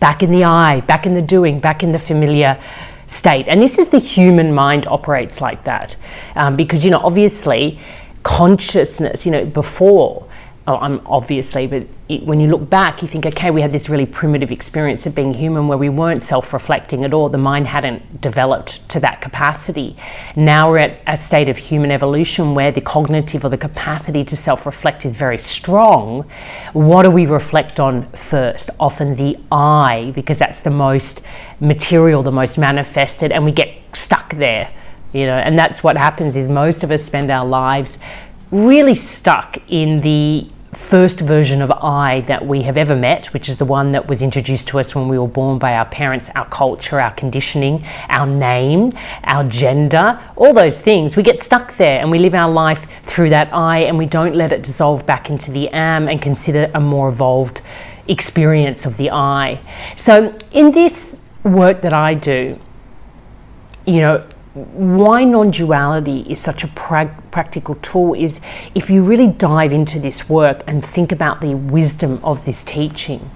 back 0.00 0.24
in 0.24 0.32
the 0.32 0.42
I, 0.42 0.80
back 0.80 1.06
in 1.06 1.14
the 1.14 1.22
doing, 1.22 1.60
back 1.60 1.84
in 1.84 1.92
the 1.92 2.00
familiar 2.00 2.60
state. 3.06 3.46
And 3.46 3.62
this 3.62 3.78
is 3.78 3.88
the 3.88 3.98
human 3.98 4.52
mind 4.52 4.88
operates 4.88 5.40
like 5.40 5.62
that. 5.64 5.94
Um, 6.34 6.56
because, 6.56 6.84
you 6.84 6.90
know, 6.90 6.98
obviously, 6.98 7.78
consciousness, 8.24 9.24
you 9.24 9.30
know, 9.30 9.44
before, 9.44 10.26
oh, 10.68 10.76
I'm 10.76 11.00
obviously, 11.06 11.66
but 11.66 11.86
it, 12.08 12.24
when 12.24 12.40
you 12.40 12.48
look 12.48 12.68
back, 12.68 13.00
you 13.00 13.08
think, 13.08 13.24
okay, 13.24 13.50
we 13.50 13.60
had 13.60 13.72
this 13.72 13.88
really 13.88 14.06
primitive 14.06 14.50
experience 14.50 15.06
of 15.06 15.14
being 15.14 15.34
human 15.34 15.68
where 15.68 15.78
we 15.78 15.88
weren't 15.88 16.22
self 16.22 16.52
reflecting 16.52 17.04
at 17.04 17.14
all. 17.14 17.28
The 17.28 17.38
mind 17.38 17.68
hadn't 17.68 18.20
developed 18.20 18.88
to 18.90 19.00
that 19.00 19.20
capacity. 19.20 19.96
Now 20.34 20.70
we're 20.70 20.78
at 20.78 21.00
a 21.06 21.16
state 21.16 21.48
of 21.48 21.56
human 21.56 21.90
evolution 21.90 22.54
where 22.54 22.72
the 22.72 22.80
cognitive 22.80 23.44
or 23.44 23.48
the 23.48 23.58
capacity 23.58 24.24
to 24.24 24.36
self 24.36 24.66
reflect 24.66 25.04
is 25.04 25.14
very 25.14 25.38
strong. 25.38 26.28
What 26.72 27.04
do 27.04 27.10
we 27.10 27.26
reflect 27.26 27.78
on 27.78 28.10
first? 28.12 28.70
Often 28.80 29.16
the 29.16 29.38
I, 29.52 30.12
because 30.14 30.38
that's 30.38 30.62
the 30.62 30.70
most 30.70 31.20
material, 31.60 32.22
the 32.22 32.32
most 32.32 32.58
manifested, 32.58 33.30
and 33.30 33.44
we 33.44 33.52
get 33.52 33.72
stuck 33.92 34.34
there. 34.34 34.70
You 35.12 35.26
know, 35.26 35.36
and 35.36 35.56
that's 35.58 35.82
what 35.82 35.96
happens 35.96 36.36
is 36.36 36.48
most 36.48 36.82
of 36.82 36.90
us 36.90 37.04
spend 37.04 37.30
our 37.30 37.46
lives 37.46 37.98
really 38.50 38.94
stuck 38.94 39.58
in 39.68 40.00
the 40.02 40.46
first 40.76 41.18
version 41.18 41.62
of 41.62 41.70
I 41.70 42.20
that 42.22 42.46
we 42.46 42.62
have 42.62 42.76
ever 42.76 42.94
met, 42.94 43.32
which 43.32 43.48
is 43.48 43.58
the 43.58 43.64
one 43.64 43.92
that 43.92 44.06
was 44.06 44.22
introduced 44.22 44.68
to 44.68 44.78
us 44.78 44.94
when 44.94 45.08
we 45.08 45.18
were 45.18 45.26
born 45.26 45.58
by 45.58 45.74
our 45.74 45.86
parents, 45.86 46.30
our 46.36 46.46
culture, 46.46 47.00
our 47.00 47.12
conditioning, 47.12 47.84
our 48.08 48.26
name, 48.26 48.92
our 49.24 49.42
gender, 49.42 50.20
all 50.36 50.54
those 50.54 50.80
things. 50.80 51.16
We 51.16 51.22
get 51.22 51.40
stuck 51.40 51.76
there 51.76 52.00
and 52.00 52.10
we 52.10 52.18
live 52.18 52.34
our 52.34 52.50
life 52.50 52.86
through 53.02 53.30
that 53.30 53.52
I 53.52 53.80
and 53.80 53.98
we 53.98 54.06
don't 54.06 54.34
let 54.34 54.52
it 54.52 54.62
dissolve 54.62 55.04
back 55.06 55.28
into 55.30 55.50
the 55.50 55.68
am 55.70 56.08
and 56.08 56.22
consider 56.22 56.70
a 56.74 56.80
more 56.80 57.08
evolved 57.08 57.62
experience 58.06 58.86
of 58.86 58.96
the 58.96 59.10
I. 59.10 59.60
So, 59.96 60.36
in 60.52 60.70
this 60.70 61.20
work 61.42 61.80
that 61.80 61.92
I 61.92 62.14
do, 62.14 62.60
you 63.86 64.00
know, 64.00 64.24
why 64.56 65.24
non 65.24 65.50
duality 65.50 66.20
is 66.20 66.40
such 66.40 66.64
a 66.64 66.68
pra- 66.68 67.14
practical 67.30 67.74
tool 67.76 68.14
is 68.14 68.40
if 68.74 68.88
you 68.88 69.02
really 69.02 69.26
dive 69.26 69.70
into 69.70 70.00
this 70.00 70.30
work 70.30 70.62
and 70.66 70.82
think 70.82 71.12
about 71.12 71.42
the 71.42 71.54
wisdom 71.54 72.18
of 72.24 72.44
this 72.46 72.64
teaching, 72.64 73.30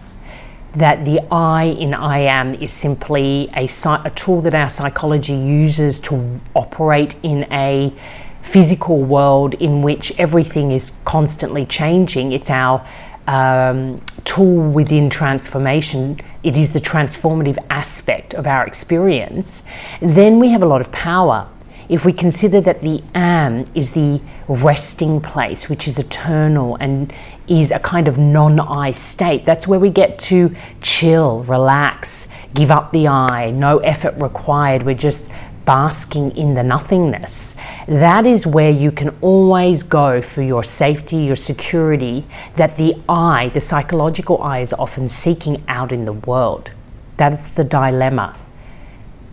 that 0.74 1.04
the 1.04 1.20
I 1.30 1.64
in 1.64 1.92
I 1.92 2.20
am 2.20 2.54
is 2.54 2.72
simply 2.72 3.50
a, 3.54 3.68
a 4.04 4.12
tool 4.14 4.40
that 4.42 4.54
our 4.54 4.70
psychology 4.70 5.34
uses 5.34 6.00
to 6.00 6.40
operate 6.54 7.16
in 7.22 7.46
a 7.52 7.92
physical 8.40 9.02
world 9.02 9.54
in 9.54 9.82
which 9.82 10.18
everything 10.18 10.72
is 10.72 10.92
constantly 11.04 11.66
changing. 11.66 12.32
It's 12.32 12.48
our 12.48 12.86
um, 13.30 14.02
tool 14.24 14.72
within 14.72 15.08
transformation, 15.08 16.20
it 16.42 16.56
is 16.56 16.72
the 16.72 16.80
transformative 16.80 17.64
aspect 17.70 18.34
of 18.34 18.44
our 18.44 18.66
experience, 18.66 19.62
then 20.02 20.40
we 20.40 20.48
have 20.48 20.62
a 20.62 20.66
lot 20.66 20.80
of 20.80 20.90
power. 20.90 21.48
If 21.88 22.04
we 22.04 22.12
consider 22.12 22.60
that 22.62 22.80
the 22.82 23.02
am 23.14 23.64
is 23.72 23.92
the 23.92 24.20
resting 24.48 25.20
place, 25.20 25.68
which 25.68 25.86
is 25.86 25.98
eternal 26.00 26.76
and 26.80 27.12
is 27.46 27.70
a 27.70 27.78
kind 27.78 28.08
of 28.08 28.18
non 28.18 28.58
I 28.58 28.90
state, 28.90 29.44
that's 29.44 29.66
where 29.66 29.78
we 29.78 29.90
get 29.90 30.18
to 30.30 30.54
chill, 30.82 31.44
relax, 31.44 32.26
give 32.52 32.72
up 32.72 32.90
the 32.90 33.06
I, 33.06 33.52
no 33.52 33.78
effort 33.78 34.14
required. 34.16 34.82
We're 34.82 34.94
just 34.94 35.24
basking 35.70 36.36
in 36.36 36.54
the 36.54 36.64
nothingness. 36.64 37.54
That 37.86 38.26
is 38.26 38.44
where 38.44 38.72
you 38.72 38.90
can 38.90 39.10
always 39.20 39.84
go 39.84 40.20
for 40.20 40.42
your 40.42 40.64
safety, 40.64 41.18
your 41.18 41.36
security, 41.36 42.26
that 42.56 42.76
the 42.76 42.96
I, 43.08 43.50
the 43.50 43.60
psychological 43.60 44.42
I, 44.42 44.62
is 44.62 44.72
often 44.72 45.08
seeking 45.08 45.62
out 45.68 45.92
in 45.92 46.06
the 46.06 46.12
world. 46.12 46.72
That's 47.18 47.46
the 47.50 47.62
dilemma. 47.62 48.36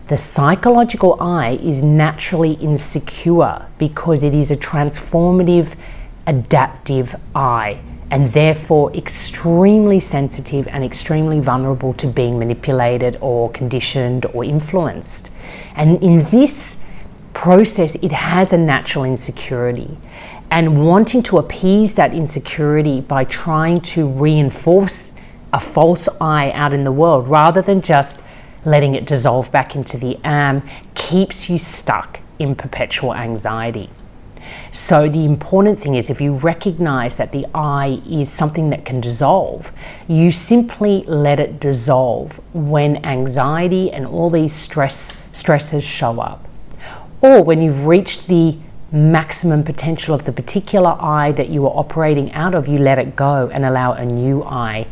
The 0.06 0.16
psychological 0.16 1.20
I 1.20 1.58
is 1.60 1.82
naturally 1.82 2.52
insecure 2.52 3.66
because 3.76 4.22
it 4.22 4.32
is 4.32 4.52
a 4.52 4.56
transformative, 4.56 5.74
adaptive 6.28 7.16
I 7.34 7.80
and 8.12 8.28
therefore 8.28 8.94
extremely 8.94 9.98
sensitive 9.98 10.68
and 10.68 10.84
extremely 10.84 11.40
vulnerable 11.40 11.94
to 11.94 12.06
being 12.06 12.38
manipulated 12.38 13.18
or 13.20 13.50
conditioned 13.50 14.24
or 14.26 14.44
influenced. 14.44 15.32
And 15.74 16.02
in 16.02 16.24
this 16.30 16.76
process, 17.34 17.94
it 17.96 18.12
has 18.12 18.52
a 18.52 18.58
natural 18.58 19.04
insecurity. 19.04 19.96
And 20.50 20.86
wanting 20.86 21.22
to 21.24 21.38
appease 21.38 21.94
that 21.94 22.14
insecurity 22.14 23.00
by 23.00 23.24
trying 23.24 23.80
to 23.92 24.08
reinforce 24.08 25.04
a 25.52 25.60
false 25.60 26.08
I 26.20 26.50
out 26.52 26.72
in 26.72 26.84
the 26.84 26.92
world 26.92 27.28
rather 27.28 27.62
than 27.62 27.80
just 27.80 28.20
letting 28.64 28.94
it 28.94 29.06
dissolve 29.06 29.50
back 29.52 29.76
into 29.76 29.96
the 29.96 30.18
am 30.24 30.62
keeps 30.94 31.48
you 31.48 31.58
stuck 31.58 32.20
in 32.38 32.54
perpetual 32.54 33.14
anxiety. 33.14 33.88
So, 34.72 35.08
the 35.08 35.24
important 35.24 35.78
thing 35.78 35.94
is 35.94 36.10
if 36.10 36.20
you 36.20 36.34
recognize 36.34 37.16
that 37.16 37.32
the 37.32 37.46
I 37.54 38.00
is 38.08 38.30
something 38.30 38.70
that 38.70 38.84
can 38.84 39.00
dissolve, 39.00 39.72
you 40.06 40.30
simply 40.30 41.04
let 41.06 41.40
it 41.40 41.60
dissolve 41.60 42.40
when 42.54 43.04
anxiety 43.04 43.90
and 43.90 44.06
all 44.06 44.30
these 44.30 44.54
stress 44.54 45.12
stresses 45.38 45.84
show 45.84 46.20
up. 46.20 46.46
Or 47.20 47.42
when 47.42 47.62
you've 47.62 47.86
reached 47.86 48.26
the 48.26 48.58
maximum 48.90 49.62
potential 49.62 50.14
of 50.14 50.24
the 50.24 50.32
particular 50.32 50.96
I 50.98 51.32
that 51.32 51.48
you 51.48 51.66
are 51.66 51.78
operating 51.78 52.32
out 52.32 52.54
of, 52.54 52.68
you 52.68 52.78
let 52.78 52.98
it 52.98 53.16
go 53.16 53.48
and 53.52 53.64
allow 53.64 53.92
a 53.92 54.04
new 54.04 54.42
I 54.42 54.86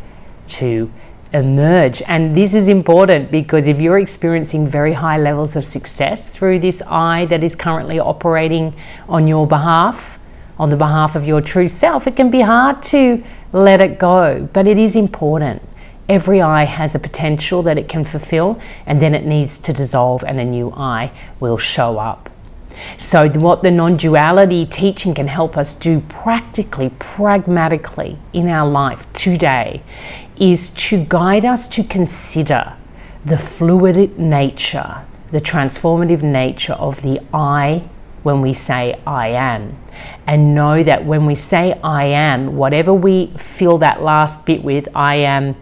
to 0.49 0.91
emerge. 1.33 2.01
And 2.03 2.35
this 2.35 2.53
is 2.53 2.67
important 2.67 3.31
because 3.31 3.67
if 3.67 3.81
you're 3.81 3.99
experiencing 3.99 4.67
very 4.67 4.93
high 4.93 5.17
levels 5.17 5.55
of 5.55 5.65
success 5.65 6.29
through 6.29 6.59
this 6.59 6.81
I 6.87 7.25
that 7.25 7.43
is 7.43 7.55
currently 7.55 7.99
operating 7.99 8.73
on 9.09 9.27
your 9.27 9.47
behalf, 9.47 10.17
on 10.57 10.69
the 10.69 10.77
behalf 10.77 11.15
of 11.15 11.27
your 11.27 11.41
true 11.41 11.67
self, 11.67 12.07
it 12.07 12.15
can 12.15 12.29
be 12.29 12.41
hard 12.41 12.81
to 12.83 13.23
let 13.51 13.81
it 13.81 13.99
go, 13.99 14.47
but 14.53 14.67
it 14.67 14.77
is 14.77 14.95
important. 14.95 15.61
Every 16.09 16.41
I 16.41 16.63
has 16.63 16.95
a 16.95 16.99
potential 16.99 17.61
that 17.63 17.77
it 17.77 17.89
can 17.89 18.05
fulfill, 18.05 18.61
and 18.85 19.01
then 19.01 19.13
it 19.13 19.25
needs 19.25 19.59
to 19.59 19.73
dissolve, 19.73 20.23
and 20.23 20.39
a 20.39 20.45
new 20.45 20.71
I 20.71 21.11
will 21.39 21.57
show 21.57 21.99
up. 21.99 22.29
So, 22.97 23.27
what 23.29 23.63
the 23.63 23.71
non 23.71 23.97
duality 23.97 24.65
teaching 24.65 25.13
can 25.13 25.27
help 25.27 25.57
us 25.57 25.75
do 25.75 26.01
practically, 26.01 26.91
pragmatically 26.97 28.17
in 28.33 28.47
our 28.47 28.69
life 28.69 29.11
today 29.13 29.81
is 30.39 30.69
to 30.69 31.03
guide 31.03 31.43
us 31.43 31.67
to 31.69 31.83
consider 31.83 32.73
the 33.25 33.37
fluid 33.37 34.17
nature, 34.17 35.03
the 35.31 35.41
transformative 35.41 36.21
nature 36.21 36.73
of 36.73 37.01
the 37.01 37.19
I 37.33 37.83
when 38.23 38.41
we 38.41 38.53
say 38.53 38.99
I 39.05 39.29
am. 39.29 39.77
And 40.25 40.53
know 40.53 40.83
that 40.83 41.05
when 41.05 41.25
we 41.25 41.35
say 41.35 41.79
I 41.83 42.05
am, 42.05 42.55
whatever 42.55 42.93
we 42.93 43.27
fill 43.37 43.79
that 43.79 44.01
last 44.01 44.45
bit 44.45 44.63
with, 44.63 44.87
I 44.95 45.15
am 45.17 45.55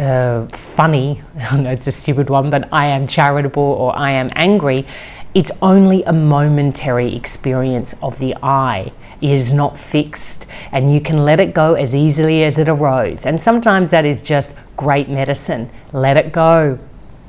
uh, 0.00 0.46
funny, 0.48 1.22
it's 1.36 1.86
a 1.86 1.92
stupid 1.92 2.30
one, 2.30 2.50
but 2.50 2.68
I 2.72 2.86
am 2.86 3.06
charitable 3.06 3.62
or 3.62 3.96
I 3.96 4.12
am 4.12 4.30
angry, 4.34 4.86
it's 5.34 5.52
only 5.62 6.02
a 6.04 6.12
momentary 6.12 7.14
experience 7.14 7.94
of 8.02 8.18
the 8.18 8.34
I. 8.42 8.92
It 9.20 9.30
is 9.30 9.52
not 9.52 9.78
fixed, 9.78 10.46
and 10.72 10.92
you 10.92 11.00
can 11.00 11.24
let 11.24 11.38
it 11.38 11.52
go 11.52 11.74
as 11.74 11.94
easily 11.94 12.42
as 12.42 12.58
it 12.58 12.68
arose. 12.68 13.26
And 13.26 13.40
sometimes 13.40 13.90
that 13.90 14.04
is 14.04 14.22
just 14.22 14.54
great 14.76 15.08
medicine. 15.08 15.70
Let 15.92 16.16
it 16.16 16.32
go. 16.32 16.78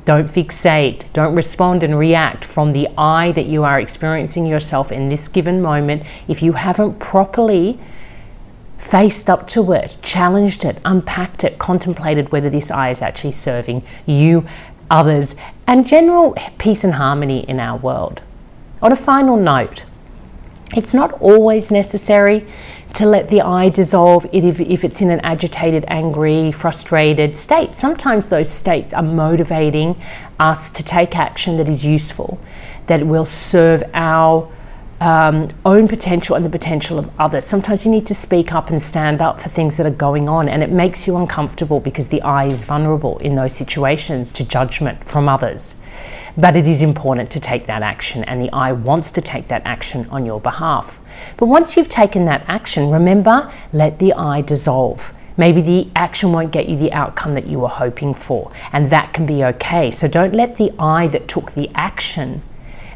Don't 0.06 0.30
fixate. 0.30 1.04
Don't 1.14 1.36
respond 1.36 1.84
and 1.84 2.00
react 2.00 2.46
from 2.46 2.74
the 2.74 2.88
I 2.98 3.34
that 3.34 3.46
you 3.46 3.64
are 3.64 3.80
experiencing 3.80 4.48
yourself 4.48 4.92
in 4.92 5.10
this 5.10 5.28
given 5.28 5.62
moment 5.62 6.04
if 6.28 6.42
you 6.42 6.54
haven't 6.54 6.98
properly 6.98 7.78
faced 8.92 9.30
up 9.30 9.48
to 9.48 9.72
it, 9.72 9.98
challenged 10.04 10.66
it, 10.66 10.78
unpacked 10.84 11.46
it, 11.46 11.58
contemplated 11.58 12.30
whether 12.34 12.50
this 12.50 12.70
I 12.70 12.90
is 12.90 13.02
actually 13.02 13.32
serving 13.32 13.84
you, 14.06 14.46
others, 14.90 15.34
and 15.66 15.88
general 15.88 16.36
peace 16.58 16.84
and 16.84 16.96
harmony 16.96 17.50
in 17.50 17.58
our 17.62 17.78
world. 17.78 18.22
On 18.82 18.92
a 18.92 18.98
final 18.98 19.38
note, 19.38 19.86
it's 20.76 20.94
not 20.94 21.14
always 21.22 21.72
necessary 21.72 22.46
to 22.96 23.06
let 23.06 23.30
the 23.30 23.40
I 23.40 23.70
dissolve 23.70 24.26
if, 24.34 24.60
if 24.60 24.84
it's 24.84 25.00
in 25.00 25.10
an 25.10 25.22
agitated, 25.22 25.86
angry, 25.88 26.52
frustrated 26.52 27.38
state. 27.38 27.74
Sometimes 27.74 28.28
those 28.28 28.50
states 28.50 28.94
are 28.94 29.02
motivating 29.02 29.96
us 30.38 30.70
to 30.72 30.84
take 30.84 31.16
action 31.16 31.56
that 31.58 31.70
is 31.70 31.86
useful, 31.86 32.38
that 32.88 33.08
will 33.08 33.26
serve 33.26 33.84
our 33.94 34.52
um, 35.02 35.48
own 35.66 35.88
potential 35.88 36.36
and 36.36 36.46
the 36.46 36.50
potential 36.50 37.00
of 37.00 37.10
others. 37.20 37.44
Sometimes 37.44 37.84
you 37.84 37.92
need 37.92 38.06
to 38.06 38.14
speak 38.14 38.54
up 38.54 38.70
and 38.70 38.82
stand 38.82 39.20
up 39.20 39.42
for 39.42 39.50
things 39.50 39.76
that 39.78 39.88
are 39.88 39.90
going 39.90 40.30
on, 40.30 40.48
and 40.48 40.62
it 40.62 40.70
makes 40.70 41.08
you 41.08 41.18
uncomfortable 41.18 41.80
because 41.80 42.08
the 42.08 42.22
I 42.22 42.46
is 42.46 42.64
vulnerable 42.64 43.18
in 43.18 43.34
those 43.34 43.54
situations 43.54 44.32
to 44.34 44.46
judgment 44.46 45.04
from 45.04 45.28
others. 45.28 45.76
But 46.38 46.56
it 46.56 46.68
is 46.68 46.84
important 46.84 47.32
to 47.32 47.40
take 47.40 47.66
that 47.66 47.82
action, 47.82 48.24
and 48.26 48.40
the 48.40 48.54
I 48.54 48.74
wants 48.74 49.10
to 49.12 49.22
take 49.22 49.48
that 49.48 49.64
action 49.66 50.08
on 50.12 50.24
your 50.24 50.40
behalf. 50.40 51.00
But 51.36 51.48
once 51.48 51.76
you've 51.76 51.90
taken 51.90 52.26
that 52.26 52.46
action, 52.48 52.92
remember, 52.92 53.52
let 53.74 53.98
the 53.98 54.14
I 54.14 54.42
dissolve. 54.42 55.14
Maybe 55.36 55.62
the 55.62 55.90
action 55.96 56.32
won't 56.32 56.52
get 56.52 56.70
you 56.70 56.78
the 56.78 56.94
outcome 56.94 57.34
that 57.34 57.48
you 57.48 57.60
were 57.60 57.70
hoping 57.70 58.14
for, 58.14 58.52
and 58.72 58.92
that 58.92 59.14
can 59.14 59.26
be 59.26 59.44
okay. 59.46 59.90
So 59.90 60.08
don't 60.08 60.36
let 60.36 60.58
the 60.58 60.72
I 60.78 61.08
that 61.08 61.28
took 61.28 61.54
the 61.54 61.72
action 61.74 62.44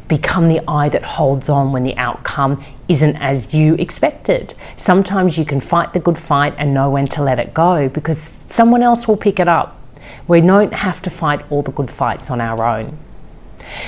become 0.08 0.48
the 0.48 0.60
I 0.68 0.88
that 0.88 1.02
holds 1.02 1.48
on 1.48 1.72
when 1.72 1.82
the 1.82 1.96
outcome 1.96 2.64
isn't 2.88 3.16
as 3.16 3.52
you 3.52 3.74
expected. 3.74 4.54
Sometimes 4.76 5.36
you 5.36 5.44
can 5.44 5.60
fight 5.60 5.92
the 5.92 6.00
good 6.00 6.18
fight 6.18 6.54
and 6.58 6.72
know 6.72 6.90
when 6.90 7.06
to 7.08 7.22
let 7.22 7.38
it 7.38 7.52
go 7.52 7.88
because 7.88 8.30
someone 8.50 8.82
else 8.82 9.08
will 9.08 9.16
pick 9.16 9.40
it 9.40 9.48
up. 9.48 9.80
We 10.28 10.40
don't 10.40 10.72
have 10.72 11.02
to 11.02 11.10
fight 11.10 11.44
all 11.50 11.62
the 11.62 11.72
good 11.72 11.90
fights 11.90 12.30
on 12.30 12.40
our 12.40 12.64
own. 12.64 12.98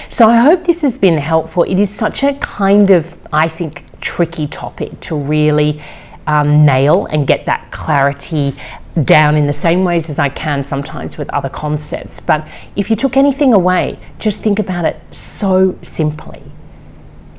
So 0.09 0.29
I 0.29 0.39
hope 0.39 0.65
this 0.65 0.83
has 0.83 0.99
been 0.99 1.19
helpful. 1.19 1.63
It 1.63 1.79
is 1.79 1.91
such 1.91 2.25
a 2.25 2.35
kind 2.35 2.91
of, 2.91 3.17
I 3.33 3.49
think, 3.49 3.85
tricky 4.01 4.47
topic 4.47 4.99
to 5.01 5.17
really 5.17 5.83
um, 6.27 6.65
nail 6.65 7.07
and 7.07 7.27
get 7.27 7.47
that 7.47 7.71
clarity 7.71 8.55
down 9.05 9.37
in 9.37 9.47
the 9.47 9.53
same 9.53 9.85
ways 9.85 10.11
as 10.11 10.19
I 10.19 10.29
can 10.29 10.65
sometimes 10.65 11.19
with 11.19 11.31
other 11.31 11.49
concepts. 11.49 12.21
But 12.21 12.47
if 12.77 12.91
you 12.91 12.97
took 12.97 13.17
anything 13.17 13.53
away, 13.53 13.99
just 14.19 14.41
think 14.41 14.59
about 14.59 14.85
it 14.85 15.01
so 15.15 15.79
simply. 15.83 16.43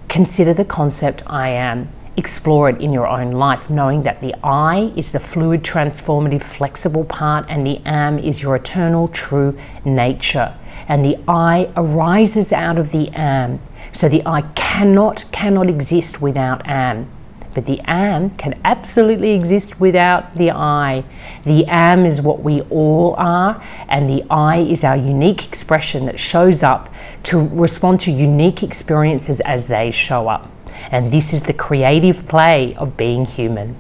Consider 0.07 0.53
the 0.53 0.65
concept 0.65 1.23
I 1.27 1.49
am. 1.49 1.89
Explore 2.17 2.71
it 2.71 2.81
in 2.81 2.91
your 2.91 3.07
own 3.07 3.31
life, 3.31 3.69
knowing 3.69 4.03
that 4.03 4.21
the 4.21 4.35
I 4.43 4.91
is 4.95 5.11
the 5.11 5.19
fluid, 5.19 5.63
transformative, 5.63 6.43
flexible 6.43 7.05
part, 7.05 7.45
and 7.47 7.65
the 7.65 7.79
am 7.85 8.19
is 8.19 8.41
your 8.41 8.55
eternal, 8.55 9.07
true 9.07 9.57
nature. 9.85 10.55
And 10.87 11.05
the 11.05 11.17
I 11.27 11.71
arises 11.77 12.51
out 12.51 12.77
of 12.77 12.91
the 12.91 13.09
am. 13.09 13.59
So 13.91 14.09
the 14.09 14.23
I 14.25 14.41
cannot, 14.55 15.25
cannot 15.31 15.69
exist 15.69 16.21
without 16.21 16.67
am. 16.67 17.07
But 17.53 17.65
the 17.65 17.81
am 17.85 18.29
can 18.31 18.59
absolutely 18.63 19.31
exist 19.31 19.79
without 19.79 20.35
the 20.37 20.51
I. 20.51 21.03
The 21.45 21.65
am 21.67 22.05
is 22.05 22.21
what 22.21 22.41
we 22.41 22.61
all 22.63 23.15
are, 23.17 23.63
and 23.87 24.09
the 24.09 24.23
I 24.29 24.59
is 24.59 24.83
our 24.83 24.97
unique 24.97 25.45
expression 25.47 26.05
that 26.05 26.19
shows 26.19 26.61
up 26.61 26.93
to 27.23 27.47
respond 27.47 28.01
to 28.01 28.11
unique 28.11 28.61
experiences 28.61 29.39
as 29.41 29.67
they 29.67 29.91
show 29.91 30.27
up. 30.27 30.49
And 30.91 31.11
this 31.11 31.33
is 31.33 31.43
the 31.43 31.53
creative 31.53 32.27
play 32.27 32.75
of 32.75 32.95
being 32.95 33.25
human. 33.25 33.75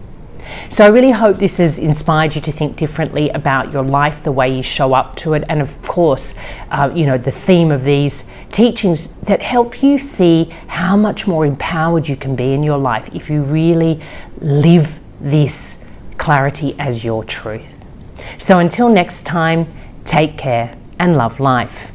So 0.69 0.83
I 0.83 0.87
really 0.87 1.11
hope 1.11 1.37
this 1.37 1.57
has 1.57 1.77
inspired 1.77 2.33
you 2.33 2.41
to 2.41 2.51
think 2.51 2.75
differently 2.75 3.29
about 3.29 3.71
your 3.71 3.83
life, 3.83 4.23
the 4.23 4.31
way 4.31 4.55
you 4.55 4.63
show 4.63 4.93
up 4.93 5.15
to 5.17 5.33
it, 5.35 5.43
and 5.47 5.61
of 5.61 5.79
course, 5.83 6.35
uh, 6.71 6.91
you 6.93 7.05
know, 7.05 7.17
the 7.17 7.31
theme 7.31 7.71
of 7.71 7.83
these 7.83 8.23
teachings 8.51 9.09
that 9.21 9.41
help 9.41 9.83
you 9.83 9.97
see 9.97 10.45
how 10.67 10.95
much 10.97 11.27
more 11.27 11.45
empowered 11.45 12.07
you 12.07 12.15
can 12.15 12.35
be 12.35 12.53
in 12.53 12.63
your 12.63 12.77
life 12.77 13.09
if 13.13 13.29
you 13.29 13.43
really 13.43 14.01
live 14.39 14.99
this 15.19 15.79
clarity 16.17 16.75
as 16.79 17.03
your 17.03 17.23
truth. 17.23 17.83
So 18.37 18.59
until 18.59 18.89
next 18.89 19.25
time, 19.25 19.67
take 20.05 20.37
care 20.37 20.75
and 20.99 21.15
love 21.15 21.39
life. 21.39 21.91